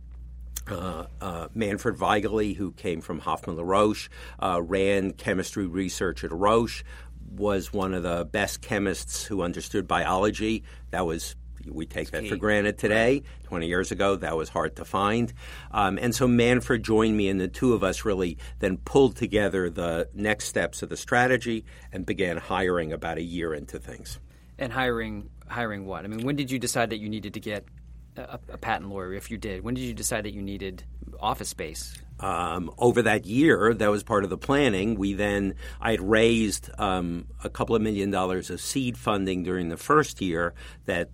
[0.65, 4.09] uh, uh, Manfred Weigele, who came from Hoffmann La Roche,
[4.39, 6.85] uh, ran chemistry research at Roche,
[7.29, 10.63] was one of the best chemists who understood biology.
[10.91, 11.35] That was
[11.69, 13.23] we take that for granted today.
[13.45, 15.33] 20 years ago, that was hard to find.
[15.71, 19.69] Um, and so Manfred joined me, and the two of us really then pulled together
[19.69, 24.19] the next steps of the strategy and began hiring about a year into things.
[24.57, 26.05] And hiring, hiring what?
[26.05, 27.65] I mean, when did you decide that you needed to get
[28.17, 29.13] a, a patent lawyer?
[29.13, 30.83] If you did, when did you decide that you needed
[31.19, 31.97] office space?
[32.19, 34.95] Um, over that year, that was part of the planning.
[34.95, 39.69] We then, I had raised um, a couple of million dollars of seed funding during
[39.69, 40.53] the first year
[40.85, 41.09] that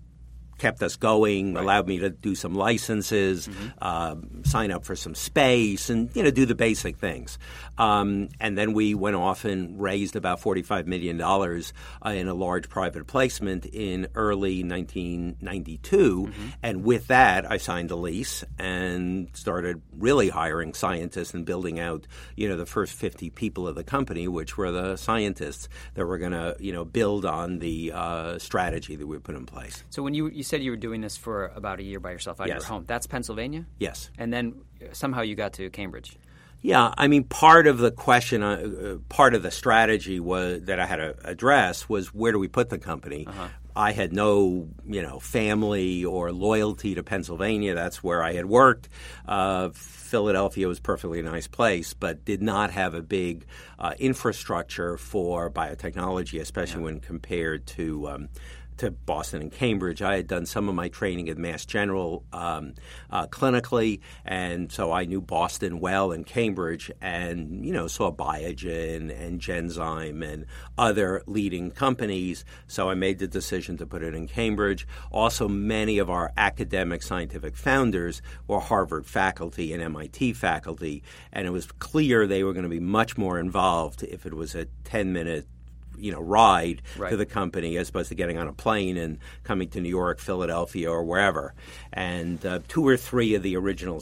[0.60, 1.64] kept us going, right.
[1.64, 3.68] allowed me to do some licenses, mm-hmm.
[3.80, 7.38] uh, sign up for some space, and you know do the basic things.
[7.78, 11.72] Um, and then we went off and raised about forty-five million dollars
[12.04, 15.96] uh, in a large private placement in early 1992.
[15.96, 16.48] Mm-hmm.
[16.62, 22.06] And with that, I signed a lease and started really hiring scientists and building out
[22.36, 26.18] you know the first 50 people of the company, which were the scientists that were
[26.18, 29.82] going to you know build on the uh, strategy that we put in place.
[29.88, 32.40] So when you you said you were doing this for about a year by yourself
[32.40, 32.56] out yes.
[32.56, 32.84] of your home.
[32.86, 33.64] That's Pennsylvania?
[33.78, 34.10] Yes.
[34.18, 34.60] And then
[34.92, 36.16] somehow you got to Cambridge.
[36.62, 40.78] Yeah, I mean, part of the question, uh, uh, part of the strategy was that
[40.78, 43.26] I had to address was where do we put the company?
[43.26, 43.48] Uh-huh.
[43.74, 47.74] I had no, you know, family or loyalty to Pennsylvania.
[47.74, 48.88] That's where I had worked.
[49.26, 53.46] Uh, Philadelphia was a perfectly nice place, but did not have a big
[53.78, 56.86] uh, infrastructure for biotechnology, especially yeah.
[56.86, 58.28] when compared to um,
[58.80, 60.00] to Boston and Cambridge.
[60.00, 62.74] I had done some of my training at Mass General um,
[63.10, 69.10] uh, clinically, and so I knew Boston well and Cambridge, and you know saw Biogen
[69.10, 70.46] and Genzyme and
[70.78, 72.44] other leading companies.
[72.68, 74.86] So I made the decision to put it in Cambridge.
[75.12, 81.50] Also, many of our academic scientific founders were Harvard faculty and MIT faculty, and it
[81.50, 85.12] was clear they were going to be much more involved if it was a ten
[85.12, 85.46] minute
[86.00, 87.10] you know ride right.
[87.10, 90.18] to the company as opposed to getting on a plane and coming to New York,
[90.18, 91.54] Philadelphia, or wherever.
[91.92, 94.00] And uh, two or three of the original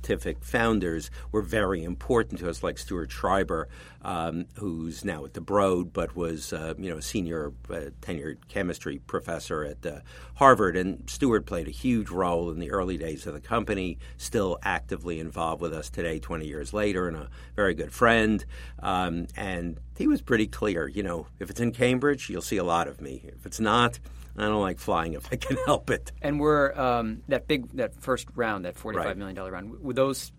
[0.00, 3.68] scientific founders were very important to us, like Stuart Schreiber,
[4.02, 8.38] um, who's now at the Broad, but was uh, you know a senior uh, tenured
[8.48, 10.00] chemistry professor at uh,
[10.36, 10.76] Harvard.
[10.76, 13.98] And Stuart played a huge role in the early days of the company.
[14.16, 18.44] Still actively involved with us today, 20 years later, and a very good friend.
[18.82, 20.88] Um, and he was pretty clear.
[20.88, 23.22] You know, if it's in Cambridge, you'll see a lot of me.
[23.26, 23.98] If it's not,
[24.36, 26.12] I don't like flying if I can help it.
[26.22, 29.16] And we're um, that big that first round, that forty-five right.
[29.16, 29.80] million dollar round.
[29.80, 30.32] Were those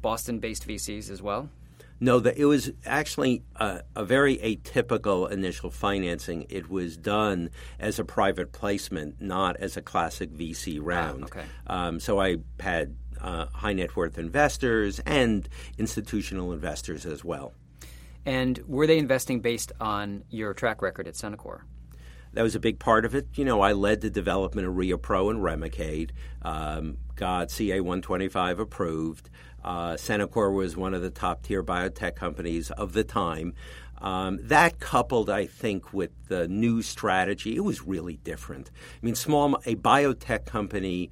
[0.00, 1.50] Boston-based VCs as well?
[2.02, 6.46] No, the, it was actually a, a, very atypical initial financing.
[6.48, 11.24] It was done as a private placement, not as a classic VC ah, round.
[11.24, 11.44] okay.
[11.66, 17.52] Um, so I had uh, high net worth investors and institutional investors as well.
[18.24, 21.60] And were they investing based on your track record at Centocor?
[22.32, 23.26] That was a big part of it.
[23.34, 26.10] You know, I led the development of ReoPro and Remicade,
[26.42, 29.30] um, got CA 125 approved.
[29.64, 33.54] Uh, Centocor was one of the top tier biotech companies of the time.
[33.98, 38.70] Um, that coupled, I think, with the new strategy, it was really different.
[38.74, 41.10] I mean, small a biotech company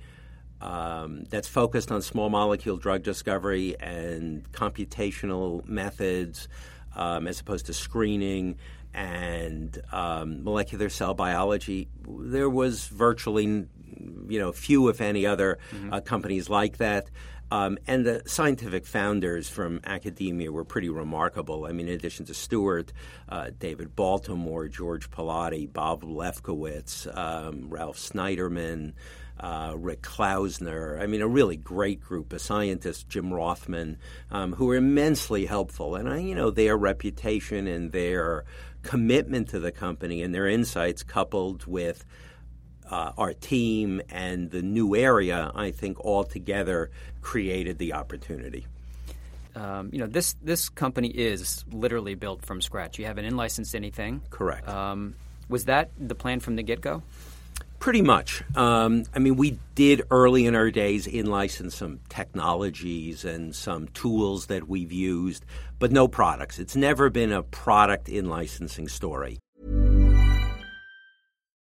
[0.60, 6.48] um, that's focused on small molecule drug discovery and computational methods
[6.96, 8.56] um, as opposed to screening
[8.98, 11.88] and um, molecular cell biology.
[12.04, 15.92] There was virtually, you know, few, if any, other mm-hmm.
[15.92, 17.08] uh, companies like that.
[17.50, 21.64] Um, and the scientific founders from academia were pretty remarkable.
[21.64, 22.92] I mean, in addition to Stuart,
[23.28, 28.94] uh, David Baltimore, George Pilati, Bob Lefkowitz, um, Ralph Snyderman,
[29.40, 31.00] uh, Rick Klausner.
[31.00, 33.96] I mean, a really great group of scientists, Jim Rothman,
[34.30, 35.94] um, who were immensely helpful.
[35.94, 38.44] And, I, you know, their reputation and their
[38.82, 42.04] commitment to the company and their insights coupled with
[42.90, 48.66] uh, our team and the new area, I think all together created the opportunity.
[49.54, 52.98] Um, you know, this this company is literally built from scratch.
[52.98, 54.22] You haven't in licensed anything.
[54.30, 54.68] Correct.
[54.68, 55.14] Um,
[55.48, 57.02] was that the plan from the get go?
[57.78, 58.42] Pretty much.
[58.56, 63.86] Um, I mean, we did early in our days in license some technologies and some
[63.88, 65.44] tools that we've used,
[65.78, 66.58] but no products.
[66.58, 69.38] It's never been a product in licensing story.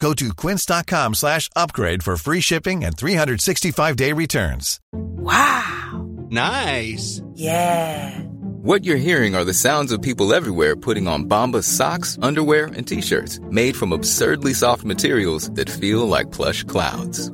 [0.00, 4.80] Go to quince.com slash upgrade for free shipping and 365-day returns.
[4.92, 6.06] Wow.
[6.30, 7.20] Nice.
[7.34, 8.20] Yeah.
[8.62, 12.86] What you're hearing are the sounds of people everywhere putting on Bombas socks, underwear, and
[12.86, 17.30] T-shirts made from absurdly soft materials that feel like plush clouds.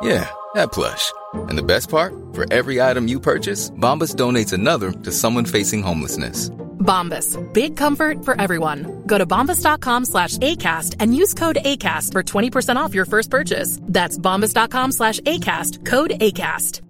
[0.00, 1.12] Yeah, that plush.
[1.34, 2.14] And the best part?
[2.32, 6.50] For every item you purchase, Bombas donates another to someone facing homelessness.
[6.78, 7.36] Bombas.
[7.52, 9.02] Big comfort for everyone.
[9.06, 13.78] Go to bombas.com slash ACAST and use code ACAST for 20% off your first purchase.
[13.82, 15.84] That's bombas.com slash ACAST.
[15.84, 16.80] Code ACAST.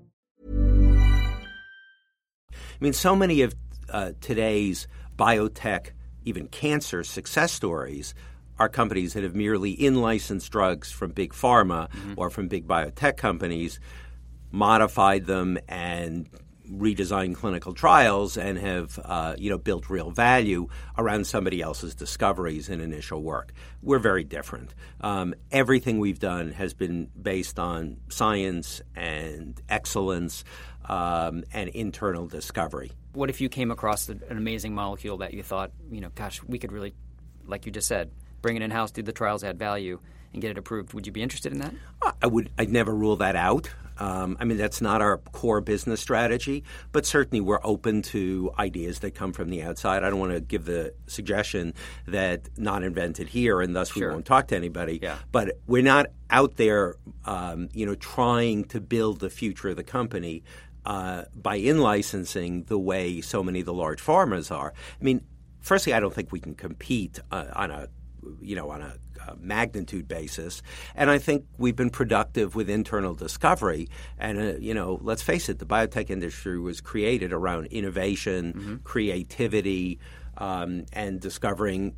[2.81, 3.57] I mean, so many of
[3.91, 4.87] uh, today's
[5.19, 5.89] biotech,
[6.25, 8.15] even cancer success stories
[8.59, 12.15] are companies that have merely in-licensed drugs from big pharma mm-hmm.
[12.17, 13.81] or from big biotech companies,
[14.51, 16.29] modified them and
[16.71, 22.69] redesigned clinical trials and have uh, you know built real value around somebody else's discoveries
[22.69, 23.53] and initial work.
[23.83, 24.75] We're very different.
[25.01, 30.45] Um, everything we've done has been based on science and excellence
[30.89, 32.93] um, and internal discovery.
[33.13, 36.59] What if you came across an amazing molecule that you thought, you know, gosh, we
[36.59, 36.95] could really,
[37.47, 38.11] like you just said,
[38.43, 40.01] bring it in house, do the trials, add value,
[40.33, 40.93] and get it approved?
[40.95, 41.75] Would you be interested in that?
[42.23, 42.51] I would.
[42.59, 43.71] I'd never rule that out.
[44.01, 49.01] Um, I mean, that's not our core business strategy, but certainly we're open to ideas
[49.01, 50.05] that come from the outside.
[50.05, 51.75] I don't want to give the suggestion
[52.07, 54.13] that not invented here, and thus we Sure.
[54.13, 55.01] won't talk to anybody.
[55.03, 55.19] Yeah.
[55.33, 59.83] But we're not out there, um, you know, trying to build the future of the
[59.85, 60.45] company
[60.87, 64.73] uh, by in licensing the way so many of the large pharmas are.
[65.01, 65.23] I mean,
[65.61, 67.89] firstly, I don't think we can compete uh, on a
[68.41, 68.95] you know on a,
[69.27, 70.63] uh magnitude basis,
[70.95, 73.89] and I think we've been productive with internal discovery.
[74.19, 79.99] And uh, you know, let's face it, the biotech industry was created around innovation, creativity,
[80.37, 81.95] um, and discovering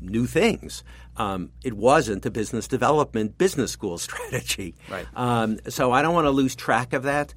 [0.00, 0.82] new things.
[1.16, 4.74] Um, it wasn't a business development business school strategy.
[4.90, 5.06] Right.
[5.14, 7.34] Um, so I don't want to lose track of that.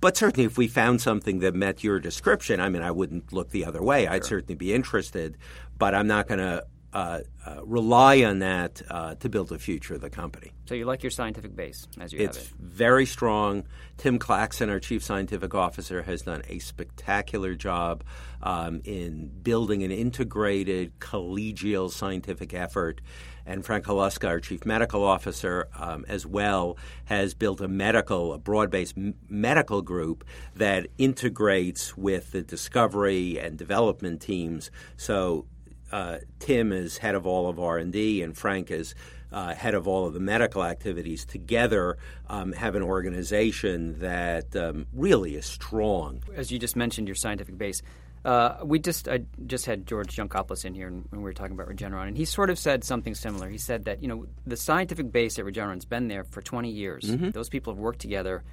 [0.00, 3.50] But certainly, if we found something that met your description, I mean, I wouldn't look
[3.50, 4.08] the other way.
[4.08, 5.38] I'd certainly be interested,
[5.78, 9.94] but I'm not going to uh, uh, rely on that uh, to build the future
[9.94, 10.52] of the company.
[10.66, 12.52] So you like your scientific base as you It's have it.
[12.60, 13.64] very strong.
[13.96, 18.04] Tim Clackson, our chief scientific officer, has done a spectacular job
[18.42, 23.00] um, in building an integrated collegial scientific effort.
[23.44, 26.76] And Frank Haluska, our chief medical officer, um, as well,
[27.06, 30.24] has built a medical, a broad-based m- medical group
[30.54, 34.70] that integrates with the discovery and development teams.
[34.96, 35.46] So
[35.92, 38.94] uh, Tim is head of all of R&D, and Frank is
[39.30, 41.24] uh, head of all of the medical activities.
[41.24, 46.22] Together, um, have an organization that um, really is strong.
[46.34, 47.82] As you just mentioned, your scientific base.
[48.24, 51.54] Uh, we just I just had George Yancopoulos in here, and when we were talking
[51.54, 53.48] about Regeneron, and he sort of said something similar.
[53.48, 57.04] He said that you know the scientific base at Regeneron's been there for 20 years.
[57.32, 58.44] Those people have worked together,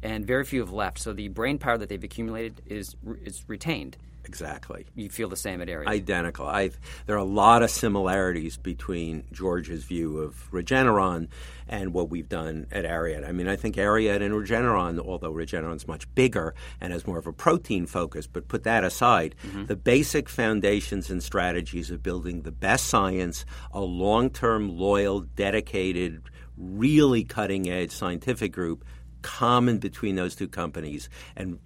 [0.00, 1.00] and very few have left.
[1.00, 3.96] So the brain power that they've accumulated is is retained.
[4.26, 4.86] Exactly.
[4.94, 5.86] You feel the same at Ariad.
[5.86, 6.46] Identical.
[6.46, 6.70] I,
[7.06, 11.28] there are a lot of similarities between George's view of Regeneron
[11.68, 13.26] and what we've done at Ariad.
[13.26, 17.26] I mean, I think Ariad and Regeneron, although Regeneron's much bigger and has more of
[17.26, 19.66] a protein focus, but put that aside, mm-hmm.
[19.66, 26.22] the basic foundations and strategies of building the best science, a long term, loyal, dedicated,
[26.56, 28.84] really cutting edge scientific group
[29.22, 31.58] common between those two companies and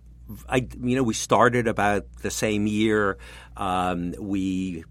[0.49, 3.19] I, you know, we started about the same year.
[3.57, 4.85] Um, we,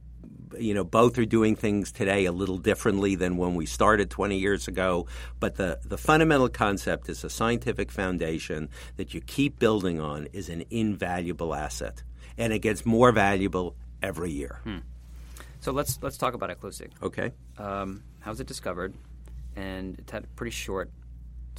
[0.58, 4.38] you know, both are doing things today a little differently than when we started 20
[4.38, 5.08] years ago.
[5.40, 10.50] But the, the fundamental concept is a scientific foundation that you keep building on is
[10.50, 12.04] an invaluable asset,
[12.38, 14.60] and it gets more valuable every year.
[15.60, 16.92] so let's let's talk about Iclusig.
[17.02, 17.32] Okay.
[17.58, 18.94] Um, how was it discovered?
[19.56, 20.90] And it had a pretty short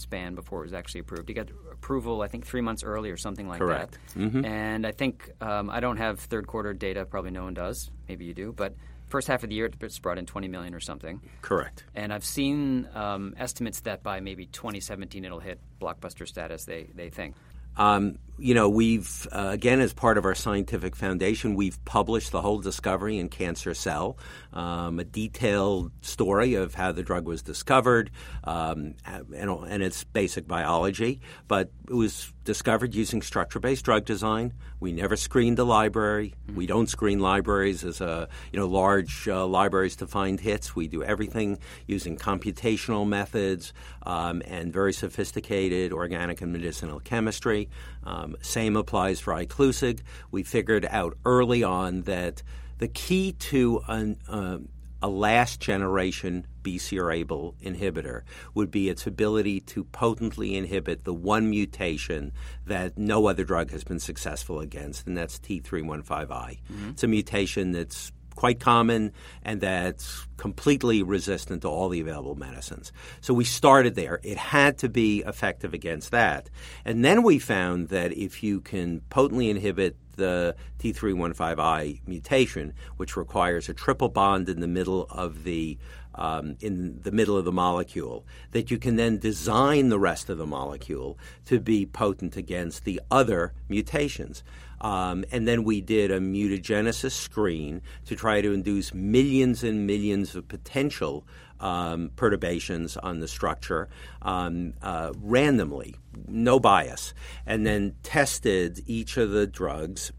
[0.00, 1.28] span before it was actually approved.
[1.28, 3.98] You got approval, I think, three months early or something like Correct.
[4.14, 4.44] that.
[4.44, 7.04] And I think um, I don't have third quarter data.
[7.04, 7.90] Probably no one does.
[8.08, 8.52] Maybe you do.
[8.52, 8.74] But
[9.08, 11.20] first half of the year, it's brought in 20 million or something.
[11.42, 11.84] Correct.
[11.94, 16.64] And I've seen um, estimates that by maybe 2017 it'll hit blockbuster status.
[16.64, 17.34] They they think.
[17.76, 22.40] Um, you know, we've, uh, again, as part of our scientific foundation, we've published the
[22.40, 24.16] whole discovery in Cancer Cell,
[24.52, 28.10] um, a detailed story of how the drug was discovered
[28.44, 31.20] um, and, and its basic biology.
[31.48, 34.54] But it was discovered using structure based drug design.
[34.80, 36.34] We never screened a library.
[36.54, 40.74] We don't screen libraries as a, you know, large uh, libraries to find hits.
[40.74, 43.74] We do everything using computational methods
[44.04, 47.68] um, and very sophisticated organic and medicinal chemistry.
[48.04, 50.00] Um, same applies for Iclusig.
[50.30, 52.42] We figured out early on that
[52.78, 54.68] the key to an, um
[55.02, 58.22] a last generation BCR-ABL inhibitor
[58.54, 62.32] would be its ability to potently inhibit the one mutation
[62.66, 66.58] that no other drug has been successful against, and that's T315I.
[66.90, 69.12] It's a mutation that's quite common
[69.44, 72.92] and that's completely resistant to all the available medicines.
[73.20, 74.20] So we started there.
[74.22, 76.48] It had to be effective against that.
[76.84, 83.68] And then we found that if you can potently inhibit the T315I mutation, which requires
[83.68, 85.78] a triple bond in the middle of the
[86.14, 90.38] um, in the middle of the molecule, that you can then design the rest of
[90.38, 91.16] the molecule
[91.46, 94.42] to be potent against the other mutations.
[94.80, 100.34] Um, and then we did a mutagenesis screen to try to induce millions and millions
[100.34, 101.26] of potential
[101.60, 103.88] um, perturbations on the structure
[104.22, 105.94] um, uh, randomly,
[106.26, 107.12] no bias,
[107.46, 110.12] and then tested each of the drugs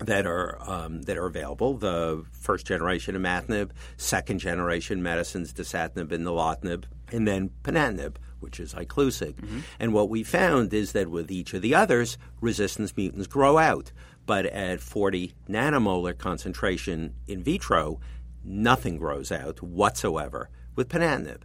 [0.00, 1.74] that are um, that are available.
[1.74, 8.74] The first generation imatinib, second generation medicines, dasatinib and nilotinib, and then ponatinib, which is
[8.74, 9.34] Iclusig.
[9.34, 9.60] Mm-hmm.
[9.78, 13.92] And what we found is that with each of the others, resistance mutants grow out,
[14.26, 18.00] but at 40 nanomolar concentration in vitro,
[18.44, 21.42] nothing grows out whatsoever with ponatinib.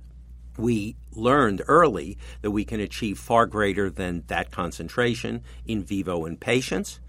[0.57, 6.37] We learned early that we can achieve far greater than that concentration in vivo in
[6.37, 7.01] patients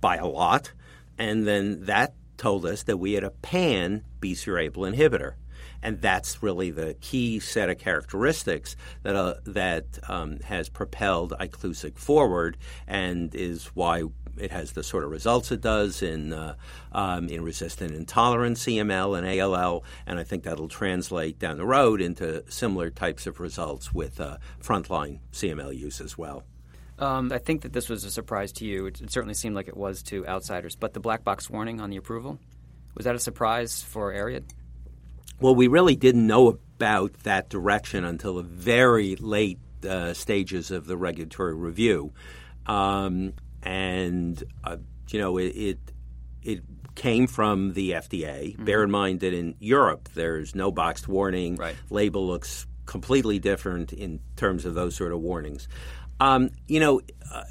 [0.00, 0.72] by a lot,
[1.18, 5.34] and then that told us that we had a pan BCR-ABL inhibitor.
[5.82, 11.96] And that's really the key set of characteristics that uh, that um, has propelled Iclusig
[11.96, 12.56] forward,
[12.86, 14.04] and is why
[14.36, 16.56] it has the sort of results it does in uh,
[16.90, 22.00] um, in resistant intolerance CML and ALL, and I think that'll translate down the road
[22.00, 26.42] into similar types of results with uh, frontline CML use as well.
[26.98, 28.86] Um, I think that this was a surprise to you.
[28.86, 30.74] It, it, certainly seemed like it was to outsiders.
[30.74, 32.38] But the black box warning on the approval
[32.94, 34.44] was that a surprise for Ariad?
[35.40, 40.86] Well, we really didn't know about that direction until the very late uh, stages of
[40.86, 42.12] the regulatory review.
[42.66, 44.76] Um, and uh,
[45.08, 45.78] you know it, it,
[46.42, 46.62] it
[46.94, 48.52] came from the FDA.
[48.52, 48.64] Mm-hmm.
[48.64, 51.56] Bear in mind that in Europe there's no boxed warning.
[51.56, 51.76] Right.
[51.90, 55.68] Label looks completely different in terms of those sort of warnings.
[56.20, 57.00] Um, you know,
[57.32, 57.44] uh,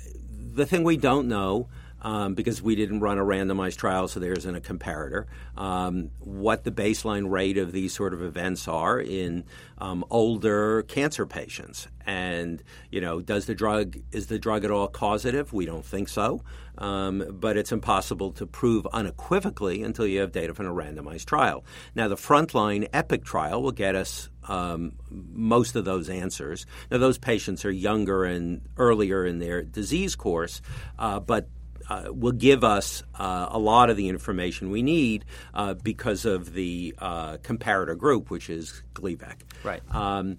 [0.53, 1.68] the thing we don't know.
[1.99, 5.25] Um, because we didn't run a randomized trial, so there isn't a comparator.
[5.57, 9.45] Um, what the baseline rate of these sort of events are in
[9.79, 14.87] um, older cancer patients, and you know, does the drug is the drug at all
[14.87, 15.53] causative?
[15.53, 16.43] We don't think so,
[16.77, 21.65] um, but it's impossible to prove unequivocally until you have data from a randomized trial.
[21.95, 26.65] Now, the frontline EPIC trial will get us um, most of those answers.
[26.89, 30.61] Now, those patients are younger and earlier in their disease course,
[30.97, 31.49] uh, but
[31.89, 36.53] uh, will give us uh, a lot of the information we need uh, because of
[36.53, 39.38] the uh, comparator group, which is Gleevec.
[39.63, 39.81] Right.
[39.93, 40.38] Um,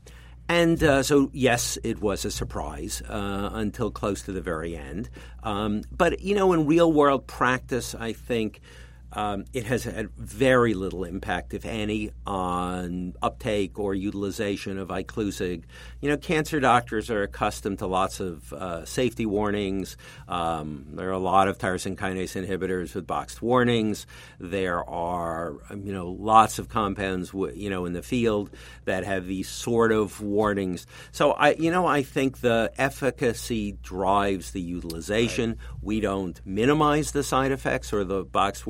[0.49, 5.11] and uh, so, yes, it was a surprise uh, until close to the very end.
[5.43, 8.61] Um, but, you know, in real world practice, I think
[9.13, 15.65] um, it has had very little impact, if any, on uptake or utilization of Iclusig.
[16.01, 19.97] You know, cancer doctors are accustomed to lots of uh, safety warnings.
[20.29, 24.07] Um, there are a lot of tyrosine kinase inhibitors with boxed warnings.
[24.39, 28.51] There are, um, you know, lots of compounds, you know, in the field
[28.85, 30.87] that have these sort of warnings.
[31.13, 35.51] So, I, you know, I think the efficacy drives the utilization.
[35.51, 35.59] Right.
[35.81, 38.67] We don't minimize the side effects or the box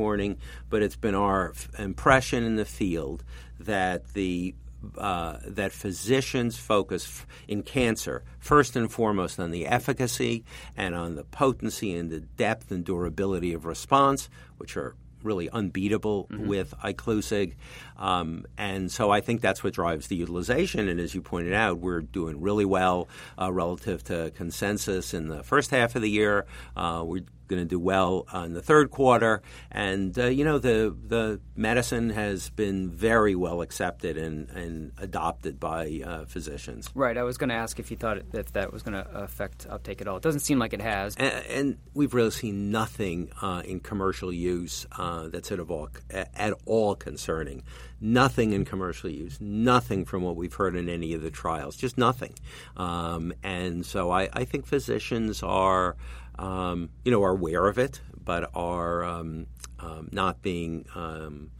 [0.68, 3.24] but it's been our f- impression in the field
[3.58, 4.54] that the
[4.96, 10.44] uh, that physicians focus f- in cancer first and foremost on the efficacy
[10.76, 16.28] and on the potency and the depth and durability of response, which are really unbeatable
[16.30, 16.46] mm-hmm.
[16.46, 17.54] with Iclusig.
[17.96, 20.88] Um, and so I think that's what drives the utilization.
[20.88, 23.08] And as you pointed out, we're doing really well
[23.40, 26.46] uh, relative to consensus in the first half of the year.
[26.76, 29.42] Uh, we're going to do well in the third quarter.
[29.70, 35.58] And uh, you know, the the medicine has been very well accepted and, and adopted
[35.58, 36.88] by uh, physicians.
[36.94, 37.16] Right.
[37.16, 40.00] I was going to ask if you thought if that was going to affect uptake
[40.00, 40.16] at all.
[40.18, 41.16] It doesn't seem like it has.
[41.16, 46.54] And, and we've really seen nothing uh, in commercial use uh, that's at all at
[46.66, 47.62] all concerning.
[48.00, 49.40] Nothing in commercial use.
[49.40, 51.76] Nothing from what we've heard in any of the trials.
[51.76, 52.34] Just nothing.
[52.76, 55.96] Um, and so I, I think physicians are
[56.38, 59.46] um, you know, are aware of it, but are um,
[59.80, 61.50] um, not being um,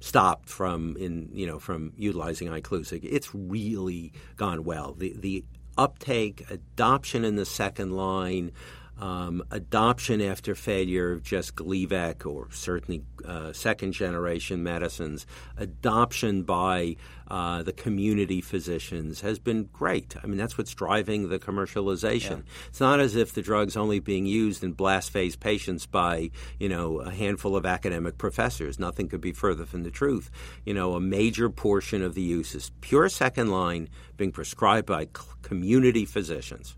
[0.00, 3.00] stopped from in you know from utilizing Iclusig.
[3.04, 4.94] It's really gone well.
[4.94, 5.44] The the
[5.76, 8.52] uptake, adoption in the second line
[8.98, 15.26] um, adoption after failure of just Gleevec or certainly uh, second generation medicines,
[15.56, 16.96] adoption by
[17.28, 20.14] uh, the community physicians has been great.
[20.22, 22.30] I mean, that's what's driving the commercialization.
[22.30, 22.68] Yeah.
[22.68, 26.30] It's not as if the drug's only being used in blast phase patients by,
[26.60, 28.78] you know, a handful of academic professors.
[28.78, 30.30] Nothing could be further from the truth.
[30.64, 35.08] You know, a major portion of the use is pure second line being prescribed by
[35.42, 36.76] community physicians.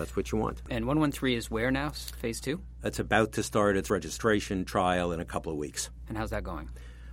[0.00, 0.62] That's what you want.
[0.70, 1.90] And 113 is where now?
[1.90, 2.62] Phase two?
[2.80, 5.90] That's about to start its registration trial in a couple of weeks.
[6.08, 6.70] And how's that going?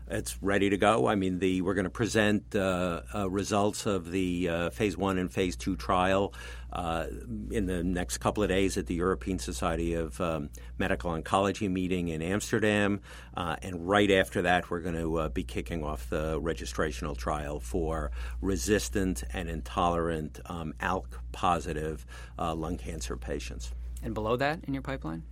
[0.09, 1.07] It's ready to go.
[1.07, 5.17] I mean, the we're going to present uh, uh, results of the uh, phase one
[5.17, 6.33] and phase two trial
[6.71, 7.07] uh,
[7.51, 12.07] in the next couple of days at the European Society of um, Medical Oncology meeting
[12.09, 13.01] in Amsterdam,
[13.35, 17.59] uh, and right after that, we're going to uh, be kicking off the registrational trial
[17.59, 22.05] for resistant and intolerant um, ALK positive
[22.37, 23.73] lung cancer patients.
[24.03, 25.23] And below that in your pipeline?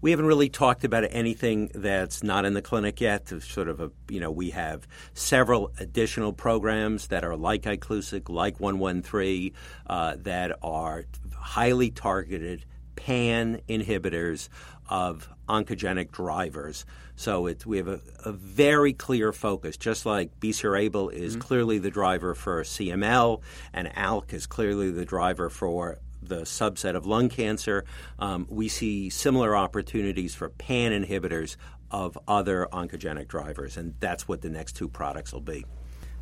[0.00, 3.28] We haven't really talked about anything that's not in the clinic yet.
[3.42, 8.60] Sort of a, you know, we have several additional programs that are like Iclusig, like
[8.60, 9.52] 113,
[9.86, 12.64] uh, that are highly targeted
[12.96, 14.48] pan inhibitors
[14.88, 16.84] of oncogenic drivers.
[17.16, 21.42] So it, we have a, a, very clear focus, just like BCR-ABL is mm-hmm.
[21.42, 23.42] clearly the driver for CML,
[23.72, 25.98] and ALK is clearly the driver for
[26.30, 27.84] the subset of lung cancer,
[28.18, 31.56] um, we see similar opportunities for pan inhibitors
[31.90, 35.66] of other oncogenic drivers, and that's what the next two products will be.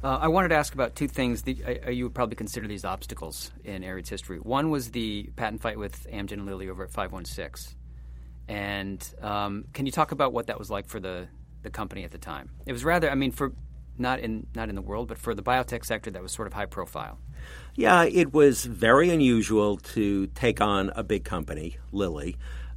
[0.02, 2.84] Uh, I wanted to ask about two things that uh, you would probably consider these
[2.84, 4.38] obstacles in Ariad's history.
[4.38, 7.76] One was the patent fight with Amgen and Lilly over at 516.
[8.48, 11.28] And um, can you talk about what that was like for the,
[11.62, 12.50] the company at the time?
[12.64, 13.52] It was rather, I mean, for
[13.98, 16.54] not in not in the world, but for the biotech sector, that was sort of
[16.54, 17.18] high profile.
[17.78, 22.34] Yeah, it was very unusual to take on a big company, Lilly.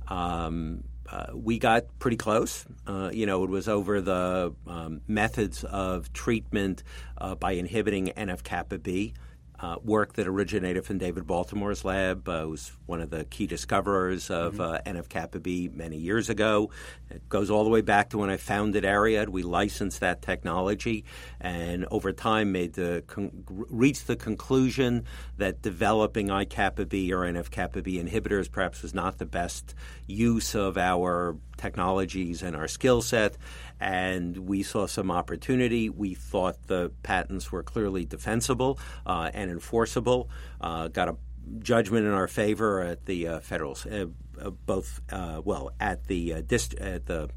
[0.07, 2.67] Um, uh, we got pretty close.
[2.85, 6.83] Uh, you know, it was over the um, methods of treatment
[7.17, 9.15] uh, by inhibiting NF kappa B
[9.61, 12.27] uh, work that originated from David Baltimore's lab.
[12.27, 14.61] Uh, was one of the key discoverers of mm-hmm.
[14.61, 16.71] uh, NF kappa B many years ago.
[17.11, 19.29] It goes all the way back to when I founded Ariad.
[19.29, 21.05] We licensed that technology,
[21.39, 25.05] and over time made the con- reached the conclusion
[25.37, 29.75] that developing I kappa B or NF kappa B inhibitors perhaps was not the best
[30.07, 33.37] use of our technologies and our skill set,
[33.81, 35.89] and we saw some opportunity.
[35.89, 40.29] We thought the patents were clearly defensible uh, and enforceable.
[40.61, 41.17] Uh, got a
[41.59, 44.05] judgment in our favor at the uh, federal, uh,
[44.39, 47.29] uh, both uh, well at the dist- at the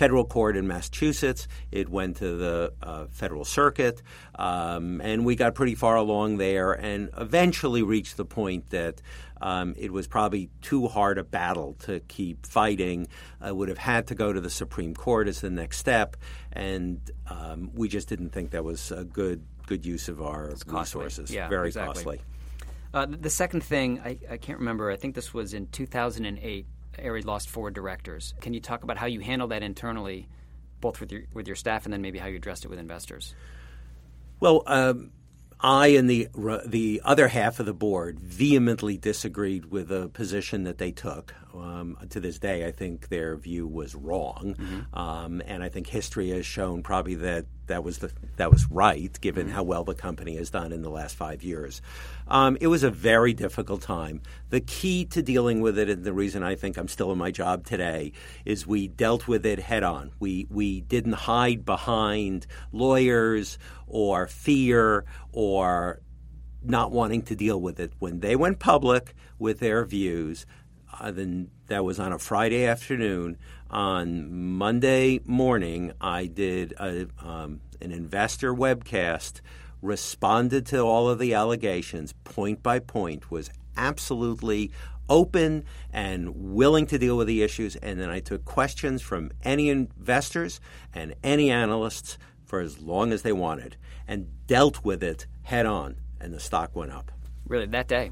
[0.00, 1.46] federal court in Massachusetts.
[1.70, 4.00] It went to the uh, federal circuit,
[4.34, 9.02] um, and we got pretty far along there, and eventually reached the point that
[9.42, 13.08] um, it was probably too hard a battle to keep fighting.
[13.42, 16.16] I would have had to go to the Supreme Court as the next step,
[16.50, 16.98] and
[17.28, 21.30] um, we just didn't think that was a good good use of our resources.
[21.30, 21.92] Yeah, Very exactly.
[21.92, 22.20] costly.
[22.94, 24.90] Uh, the second thing, I, I, can't remember.
[24.90, 26.66] I think this was in 2008.
[26.98, 28.34] Ariad lost four directors.
[28.40, 30.28] Can you talk about how you handled that internally,
[30.80, 33.34] both with your with your staff and then maybe how you addressed it with investors?
[34.40, 35.12] Well, um,
[35.62, 36.28] I and the
[36.66, 41.34] the other half of the board vehemently disagreed with the position that they took.
[41.54, 44.98] Um, to this day, I think their view was wrong, mm-hmm.
[44.98, 49.18] um, and I think history has shown probably that that was the that was right,
[49.20, 49.54] given mm-hmm.
[49.56, 51.80] how well the company has done in the last five years.
[52.28, 54.22] Um, it was a very difficult time.
[54.50, 57.30] The key to dealing with it, and the reason I think I'm still in my
[57.30, 58.12] job today,
[58.44, 60.12] is we dealt with it head on.
[60.20, 66.00] We we didn't hide behind lawyers or fear or
[66.62, 67.92] not wanting to deal with it.
[67.98, 70.44] When they went public with their views,
[70.98, 73.38] uh, then that was on a Friday afternoon.
[73.70, 79.40] On Monday morning, I did a, um, an investor webcast,
[79.80, 84.72] responded to all of the allegations point by point, was absolutely
[85.08, 87.76] open and willing to deal with the issues.
[87.76, 90.60] And then I took questions from any investors
[90.92, 93.76] and any analysts for as long as they wanted
[94.08, 97.12] and dealt with it head on, and the stock went up.
[97.46, 98.10] Really, that day?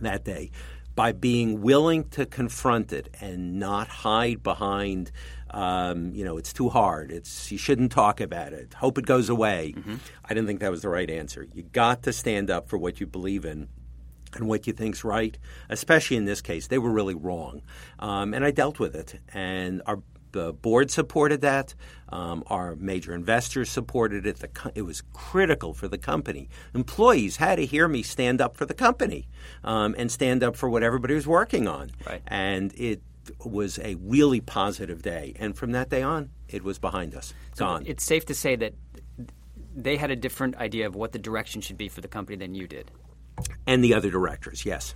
[0.00, 0.50] That day.
[0.98, 5.12] By being willing to confront it and not hide behind,
[5.50, 7.12] um, you know, it's too hard.
[7.12, 8.74] It's you shouldn't talk about it.
[8.74, 9.74] Hope it goes away.
[9.76, 9.96] Mm-hmm.
[10.24, 11.46] I didn't think that was the right answer.
[11.54, 13.68] You got to stand up for what you believe in
[14.34, 15.38] and what you think's right.
[15.68, 17.62] Especially in this case, they were really wrong,
[18.00, 19.20] um, and I dealt with it.
[19.32, 20.02] And our
[20.32, 21.74] the board supported that.
[22.10, 24.38] Um, our major investors supported it.
[24.38, 26.48] The, it was critical for the company.
[26.74, 29.28] Employees had to hear me stand up for the company
[29.64, 31.90] um, and stand up for what everybody was working on.
[32.06, 32.22] Right.
[32.26, 33.02] And it
[33.44, 35.34] was a really positive day.
[35.38, 37.84] And from that day on, it was behind us, so gone.
[37.86, 38.74] It's safe to say that
[39.76, 42.54] they had a different idea of what the direction should be for the company than
[42.54, 42.90] you did.
[43.66, 44.94] And the other directors, yes.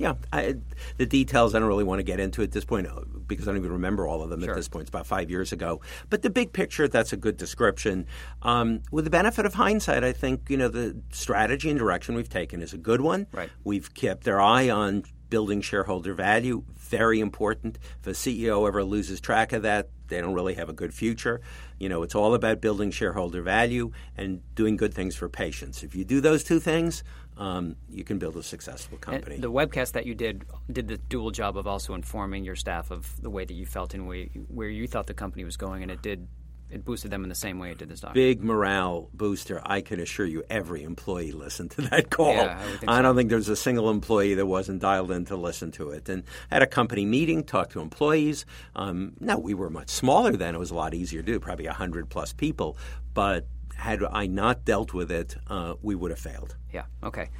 [0.00, 0.56] Yeah, I,
[0.96, 3.50] the details I don't really want to get into at this point uh, because I
[3.50, 4.50] don't even remember all of them sure.
[4.50, 4.82] at this point.
[4.82, 5.82] It's about five years ago.
[6.08, 8.06] But the big picture, that's a good description.
[8.40, 12.30] Um, with the benefit of hindsight, I think you know the strategy and direction we've
[12.30, 13.26] taken is a good one.
[13.30, 13.50] Right.
[13.62, 17.78] We've kept our eye on building shareholder value, very important.
[18.00, 21.40] If a CEO ever loses track of that, they don't really have a good future.
[21.78, 25.82] You know, it's all about building shareholder value and doing good things for patients.
[25.82, 27.04] If you do those two things,
[27.40, 29.36] um, you can build a successful company.
[29.36, 32.90] And the webcast that you did did the dual job of also informing your staff
[32.90, 35.56] of the way that you felt and where you, where you thought the company was
[35.56, 36.28] going, and it did
[36.70, 38.14] it boosted them in the same way it did this doc.
[38.14, 39.60] Big morale booster.
[39.64, 42.34] I can assure you, every employee listened to that call.
[42.34, 43.02] Yeah, I, would think I so.
[43.02, 46.08] don't think there's a single employee that wasn't dialed in to listen to it.
[46.08, 48.44] And at a company meeting, talked to employees.
[48.76, 50.54] Um, no, we were much smaller then.
[50.54, 52.76] It was a lot easier to do, probably hundred plus people.
[53.14, 53.46] But
[53.80, 56.54] had I not dealt with it, uh, we would have failed.
[56.72, 56.84] Yeah.
[57.02, 57.30] Okay.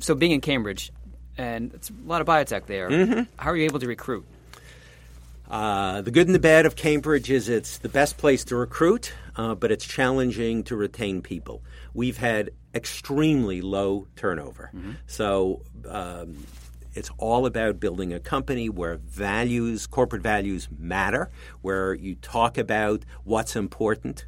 [0.00, 0.90] So being in Cambridge,
[1.38, 2.88] and it's a lot of biotech there.
[2.90, 3.22] Mm-hmm.
[3.36, 4.26] How are you able to recruit?
[5.48, 9.12] Uh, the good and the bad of Cambridge is it's the best place to recruit,
[9.36, 11.62] uh, but it's challenging to retain people.
[11.92, 14.72] We've had extremely low turnover.
[15.06, 16.44] So um,
[16.94, 21.30] it's all about building a company where values, corporate values matter,
[21.60, 24.26] where you talk about what's important.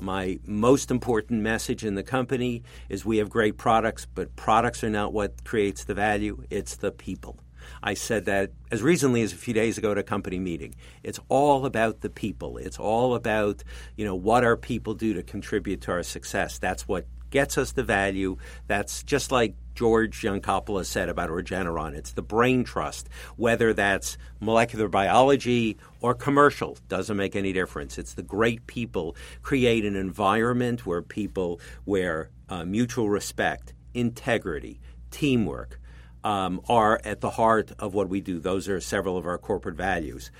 [0.00, 4.90] My most important message in the company is we have great products, but products are
[4.90, 7.38] not what creates the value, it's the people.
[7.82, 10.74] I said that as recently as a few days ago at a company meeting.
[11.02, 12.56] It's all about the people.
[12.56, 13.62] It's all about,
[13.96, 16.58] you know, what our people do to contribute to our success.
[16.58, 18.36] That's what gets us the value.
[18.68, 21.94] That's just like George Yancopoulos said about Regeneron.
[21.94, 27.98] It's the brain trust, whether that's molecular biology or commercial, doesn't make any difference.
[27.98, 34.78] It's the great people create an environment where people, where uh, mutual respect, integrity,
[35.10, 35.80] teamwork,
[36.22, 38.38] um, are at the heart of what we do.
[38.38, 40.30] Those are several of our corporate values.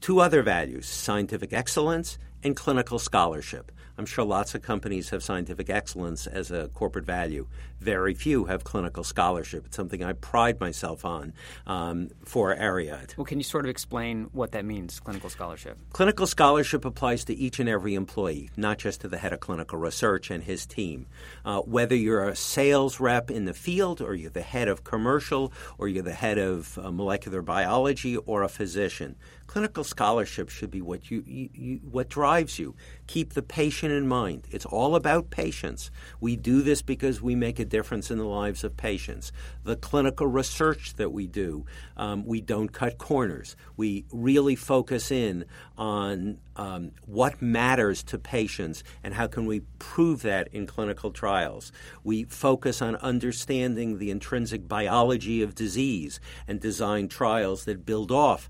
[0.00, 3.72] Two other values scientific excellence and clinical scholarship.
[3.98, 7.46] I'm sure lots of companies have scientific excellence as a corporate value.
[7.80, 9.66] Very few have clinical scholarship.
[9.66, 11.34] It's something I pride myself on
[11.66, 13.16] um, for Ariad.
[13.16, 15.76] Well, can you sort of explain what that means, clinical scholarship?
[15.92, 19.78] Clinical scholarship applies to each and every employee, not just to the head of clinical
[19.78, 21.06] research and his team.
[21.44, 25.52] Uh, whether you're a sales rep in the field, or you're the head of commercial,
[25.76, 29.16] or you're the head of uh, molecular biology, or a physician,
[29.52, 32.74] clinical scholarship should be what you, you, you what drives you.
[33.06, 34.48] Keep the patient in mind.
[34.50, 35.90] It's all about patients.
[36.20, 39.30] We do this because we make a difference in the lives of patients.
[39.64, 41.66] The clinical research that we do,
[41.98, 43.54] um, we don't cut corners.
[43.76, 45.44] We really focus in
[45.76, 51.72] on um, what matters to patients and how can we prove that in clinical trials.
[52.02, 58.48] We focus on understanding the intrinsic biology of disease and design trials that build off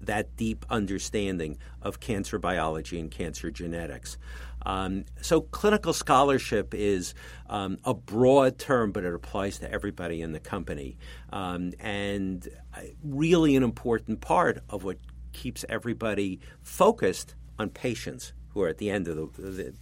[0.00, 4.18] that deep understanding of cancer biology and cancer genetics.
[4.64, 7.14] Um, so, clinical scholarship is
[7.48, 10.98] um, a broad term, but it applies to everybody in the company.
[11.30, 14.98] Um, and uh, really, an important part of what
[15.32, 19.74] keeps everybody focused on patients who are at the end of the, the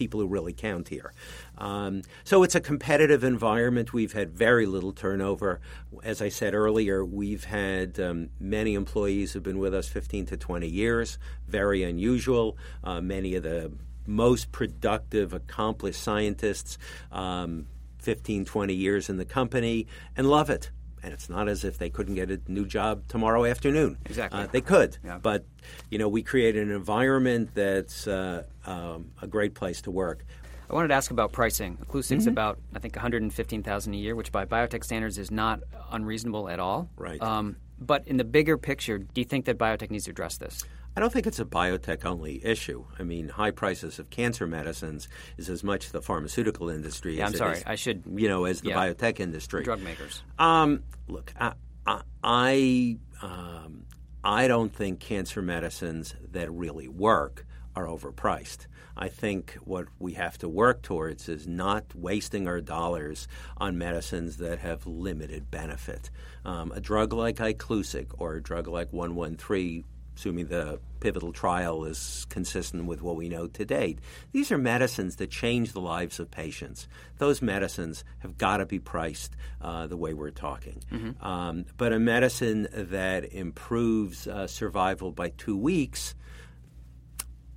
[0.00, 1.12] people who really count here.
[1.58, 3.92] Um, so it's a competitive environment.
[3.92, 5.60] We've had very little turnover.
[6.02, 10.38] As I said earlier, we've had um, many employees who've been with us 15 to
[10.38, 12.56] 20 years, very unusual.
[12.82, 13.72] Uh, many of the
[14.06, 16.78] most productive, accomplished scientists,
[17.12, 17.66] um,
[17.98, 19.86] 15, 20 years in the company,
[20.16, 20.70] and love it.
[21.02, 23.98] And it's not as if they couldn't get a new job tomorrow afternoon.
[24.04, 24.40] Exactly.
[24.40, 24.98] Uh, they could.
[25.04, 25.18] Yeah.
[25.18, 25.44] But,
[25.90, 30.24] you know, we create an environment that's uh, um, a great place to work.
[30.68, 31.78] I wanted to ask about pricing.
[31.84, 36.60] Iclusig's about, I think, 115000 a year, which by biotech standards is not unreasonable at
[36.60, 36.88] all.
[36.96, 37.20] Right.
[37.20, 40.64] Um, but in the bigger picture, do you think that biotech needs to address this?
[40.96, 42.84] I don't think it's a biotech only issue.
[42.98, 47.32] I mean, high prices of cancer medicines is as much the pharmaceutical industry Yeah, as
[47.34, 47.56] I'm sorry.
[47.58, 48.76] is, I should- you know, as the yeah.
[48.76, 49.62] biotech industry.
[49.62, 50.22] Drug makers.
[50.38, 51.52] Um, look, I,
[51.86, 53.84] I, I, um,
[54.24, 58.66] I don't think cancer medicines that really work are overpriced.
[58.96, 64.36] I think what we have to work towards is not wasting our dollars on medicines
[64.38, 66.10] that have limited benefit.
[66.44, 69.84] Um, a drug like Iclusig or a drug like 113
[70.20, 73.98] assuming the pivotal trial is consistent with what we know to date.
[74.32, 76.86] These are medicines that change the lives of patients.
[77.16, 80.82] Those medicines have got to be priced uh, the way we're talking.
[81.22, 86.14] Um, but a medicine that improves uh, survival by two weeks.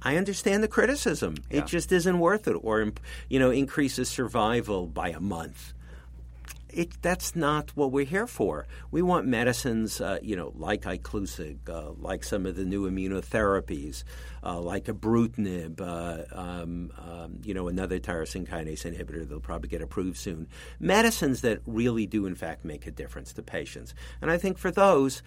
[0.01, 1.35] I understand the criticism.
[1.49, 2.93] It just isn't worth it, or
[3.27, 5.73] you know, increases survival by a month
[6.73, 8.67] it, that's not what we're here for.
[8.91, 14.03] We want medicines, uh, you know, like Iclusig, uh, like some of the new immunotherapies,
[14.43, 19.81] uh, like ibrutinib, uh, um, um, you know, another tyrosine kinase inhibitor that'll probably get
[19.81, 20.47] approved soon.
[20.79, 23.93] Medicines that really do, in fact, make a difference to patients.
[24.21, 25.21] And I think for those,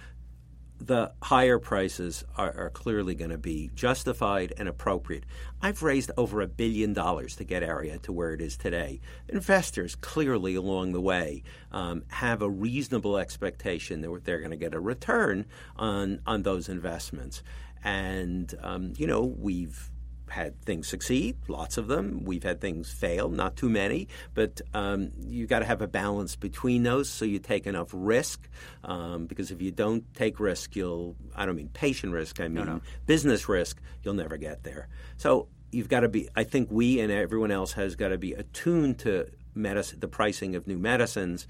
[0.78, 5.24] the higher prices are, are clearly going to be justified and appropriate.
[5.62, 9.00] I've raised over a billion dollars to get Ariad to where it is today.
[9.28, 14.74] Investors clearly along the way um, have a reasonable expectation that they're going to get
[14.74, 15.46] a return
[15.76, 17.42] on on those investments.
[17.82, 19.90] And um, you know we've
[20.28, 22.24] had things succeed, lots of them.
[22.24, 26.36] We've had things fail, not too many, but um, you got to have a balance
[26.36, 28.48] between those so you take enough risk.
[28.84, 32.54] Um, because if you don't take risk, you'll, I don't mean patient risk, I mean
[32.54, 32.80] no, no.
[33.06, 34.88] business risk, you'll never get there.
[35.16, 38.32] So you've got to be, I think we and everyone else has got to be
[38.32, 41.46] attuned to medicine, the pricing of new medicines.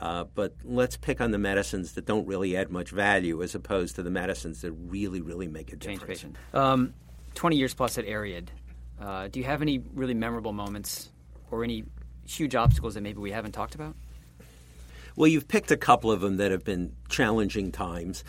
[0.00, 3.96] Uh, but let's pick on the medicines that don't really add much value as opposed
[3.96, 6.00] to the medicines that really, really make a difference.
[6.00, 6.36] Change patient.
[6.54, 6.94] Um,
[7.34, 8.48] 20 years plus at Ariad.
[9.00, 11.10] Uh, do you have any really memorable moments
[11.50, 11.84] or any
[12.26, 13.94] huge obstacles that maybe we haven't talked about?
[15.16, 18.22] Well, you've picked a couple of them that have been challenging times.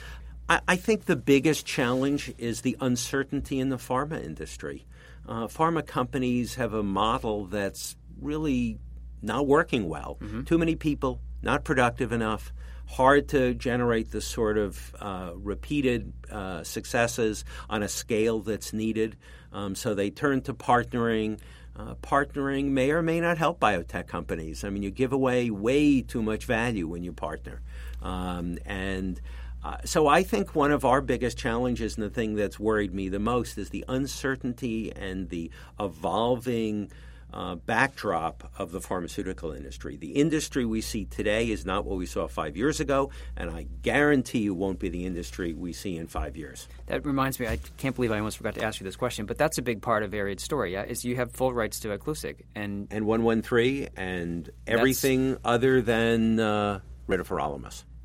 [0.47, 4.85] I, I think the biggest challenge is the uncertainty in the pharma industry.
[5.27, 8.79] Uh, pharma companies have a model that's really
[9.21, 10.17] not working well.
[10.21, 10.43] Mm-hmm.
[10.43, 12.51] Too many people, not productive enough
[12.89, 19.15] hard to generate the sort of uh, repeated uh, successes on a scale that's needed.
[19.53, 21.39] Um, so they turn to partnering.
[21.75, 24.63] Uh, partnering may or may not help biotech companies.
[24.63, 27.61] I mean, you give away way too much value when you partner.
[28.01, 29.21] Um, and
[29.63, 33.07] uh, so I think one of our biggest challenges and the thing that's worried me
[33.07, 36.91] the most is the uncertainty and the evolving
[37.33, 39.97] uh, backdrop of the pharmaceutical industry.
[39.97, 43.67] The industry we see today is not what we saw five years ago, and I
[43.81, 46.67] guarantee you won't be the industry we see in five years.
[46.87, 49.37] That reminds me, I can't believe I almost forgot to ask you this question, but
[49.37, 50.83] that's a big part of Ariad's story, yeah?
[50.83, 56.79] Is you have full rights to Iclusig and and 113 and everything other than uh.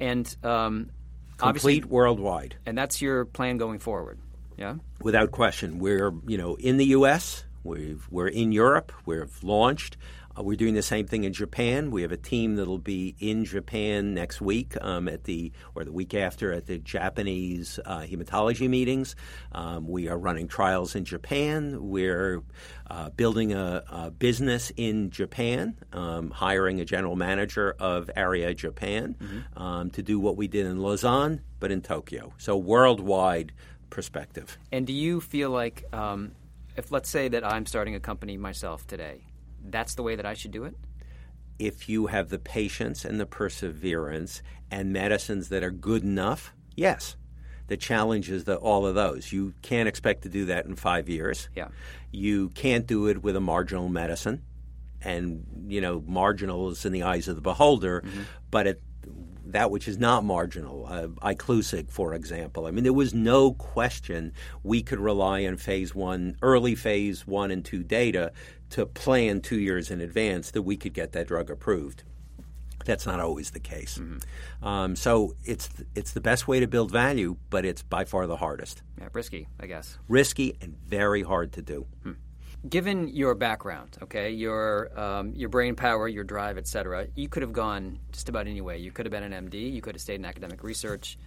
[0.01, 0.91] And um,
[1.37, 2.57] complete worldwide.
[2.67, 4.19] And that's your plan going forward,
[4.57, 4.77] yeah?
[5.01, 5.79] Without question.
[5.79, 8.93] We're, you know, in the U.S., we are in Europe.
[9.07, 9.97] We've launched.
[10.37, 11.91] Uh, we're doing the same thing in Japan.
[11.91, 15.93] We have a team that'll be in Japan next week um, at the or the
[15.93, 19.15] week after at the Japanese uh, hematology meetings.
[19.53, 21.89] Um, we are running trials in Japan.
[21.89, 22.43] We're
[22.91, 29.15] uh, building a, a, business in Japan, um, hiring a general manager of Ariad Japan
[29.19, 29.35] mm-hmm.
[29.57, 32.33] Um, to do what we did in Lausanne, but in Tokyo.
[32.39, 33.53] So worldwide
[33.91, 34.59] perspective.
[34.73, 36.33] And do you feel like um,
[36.77, 39.27] if let's say that I'm starting a company myself today,
[39.65, 40.77] that's the way that I should do it?
[41.59, 47.17] If you have the patience and the perseverance and medicines that are good enough, yes.
[47.67, 49.33] The challenge is that all of those.
[49.33, 51.49] You can't expect to do that in five years.
[51.55, 51.69] Yeah.
[52.11, 54.43] You can't do it with a marginal medicine.
[55.01, 58.23] And, you know, marginal is in the eyes of the beholder, mm-hmm.
[58.51, 58.83] but it
[59.55, 62.67] that which is not marginal, uh, Iclusig, for example.
[62.67, 64.33] I mean, there was no question
[64.65, 68.33] we could rely on phase one, early phase one and two data
[68.71, 72.03] to plan two years in advance that we could get that drug approved.
[72.85, 73.97] That's not always the case.
[73.97, 74.67] Mm-hmm.
[74.67, 78.37] Um, so it's it's the best way to build value, but it's by far the
[78.37, 78.83] hardest.
[78.99, 79.99] Yeah, risky, I guess.
[80.09, 81.87] Risky and very hard to do.
[82.03, 82.13] Hmm
[82.69, 87.53] given your background, okay, your um, your brain power, your drive, etc., you could have
[87.53, 88.79] gone just about any way.
[88.79, 89.73] You could have been an MD.
[89.73, 91.19] You could have stayed in academic research,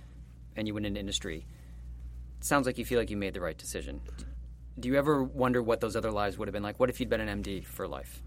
[0.56, 1.46] and you went into industry.
[2.40, 4.02] It sounds like you feel like you made the right decision.
[4.80, 6.80] Do you ever wonder what those other lives would have been like?
[6.80, 8.22] What if you'd been an MD for life?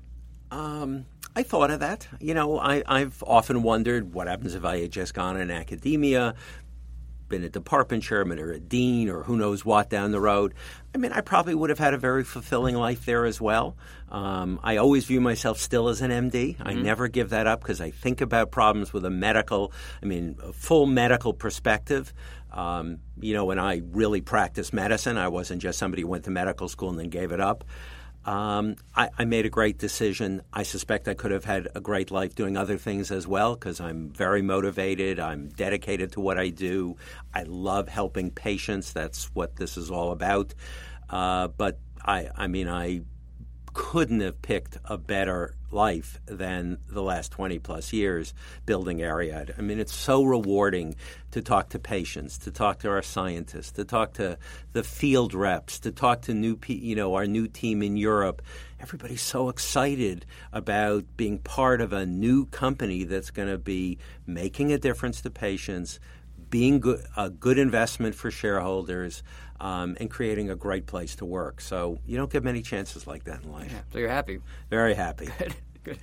[0.50, 1.06] Um,
[1.36, 2.08] I thought of that.
[2.18, 6.34] You know, I, I've often wondered what happens if I had just gone in academia,
[7.30, 10.52] been a department chairman or a dean or who knows what down the road.
[10.94, 13.76] I mean, I probably would have had a very fulfilling life there as well.
[14.10, 16.56] Um, I always view myself still as an MD.
[16.56, 16.68] Mm-hmm.
[16.68, 19.72] I never give that up because I think about problems with a medical,
[20.02, 22.12] I mean, a full medical perspective.
[22.52, 26.30] Um, you know, when I really practiced medicine, I wasn't just somebody who went to
[26.30, 27.64] medical school and then gave it up.
[28.24, 30.42] Um, I, I, made a great decision.
[30.52, 33.80] I suspect I could have had a great life doing other things as well because
[33.80, 35.18] I'm very motivated.
[35.18, 36.96] I'm dedicated to what I do.
[37.34, 38.92] I love helping patients.
[38.92, 40.52] That's what this is all about.
[41.08, 43.00] Uh, but I, I mean, I
[43.72, 48.34] couldn't have picked a better life than the last 20 plus years
[48.66, 49.56] building Ariad.
[49.58, 50.96] I mean, it's so rewarding
[51.30, 54.36] to talk to patients, to talk to our scientists, to talk to
[54.72, 58.42] the field reps, to talk to new, you know, our new team in Europe.
[58.80, 64.72] Everybody's so excited about being part of a new company that's going to be making
[64.72, 66.00] a difference to patients,
[66.48, 69.22] being good, a good investment for shareholders,
[69.60, 71.60] um, and creating a great place to work.
[71.60, 73.70] So you don't get many chances like that in life.
[73.70, 74.40] Yeah, so you're happy.
[74.70, 75.28] Very happy.
[75.38, 75.54] Good.
[75.84, 75.98] Good.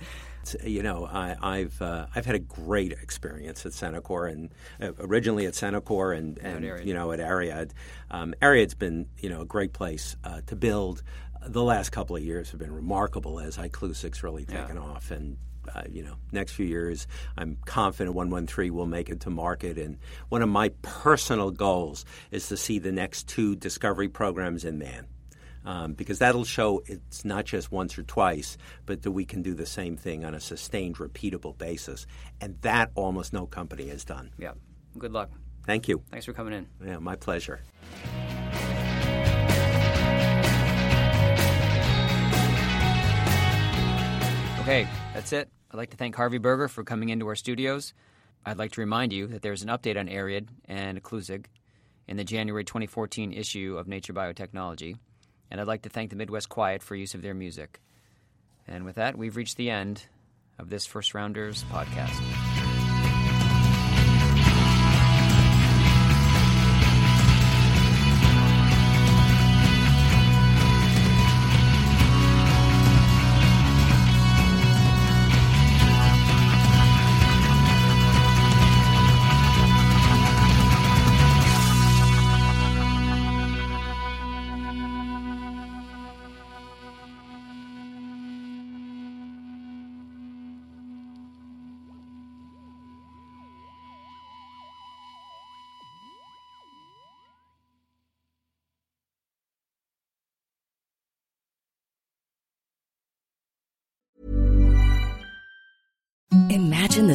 [0.64, 4.50] You know, I, have uh, I've had a great experience at Centocor, and
[4.80, 7.72] uh, originally at Centocor, and, and you know at Ariad.
[8.10, 11.02] Um, Ariad's been you know a great place uh, to build.
[11.46, 14.82] The last couple of years have been remarkable as Iclusig's really taken yeah.
[14.82, 15.36] off, and
[15.74, 17.06] uh, you know, next few years,
[17.36, 19.78] I'm confident 113 will make it to market.
[19.78, 19.98] And
[20.28, 25.06] one of my personal goals is to see the next two discovery programs in man.
[25.64, 28.56] Um, because that'll show it's not just once or twice,
[28.86, 32.06] but that we can do the same thing on a sustained, repeatable basis.
[32.40, 34.30] And that almost no company has done.
[34.38, 34.52] Yeah.
[34.96, 35.30] Good luck.
[35.66, 36.02] Thank you.
[36.10, 36.66] Thanks for coming in.
[36.82, 37.60] Yeah, my pleasure.
[44.60, 45.48] Okay, that's it.
[45.70, 47.92] I'd like to thank Harvey Berger for coming into our studios.
[48.46, 51.46] I'd like to remind you that there's an update on Ariad and Iclusig
[52.06, 54.96] in the January 2014 issue of Nature Biotechnology,
[55.50, 57.80] and I'd like to thank the Midwest Quiet for use of their music.
[58.66, 60.06] And with that, we've reached the end
[60.58, 62.47] of this First Rounders podcast.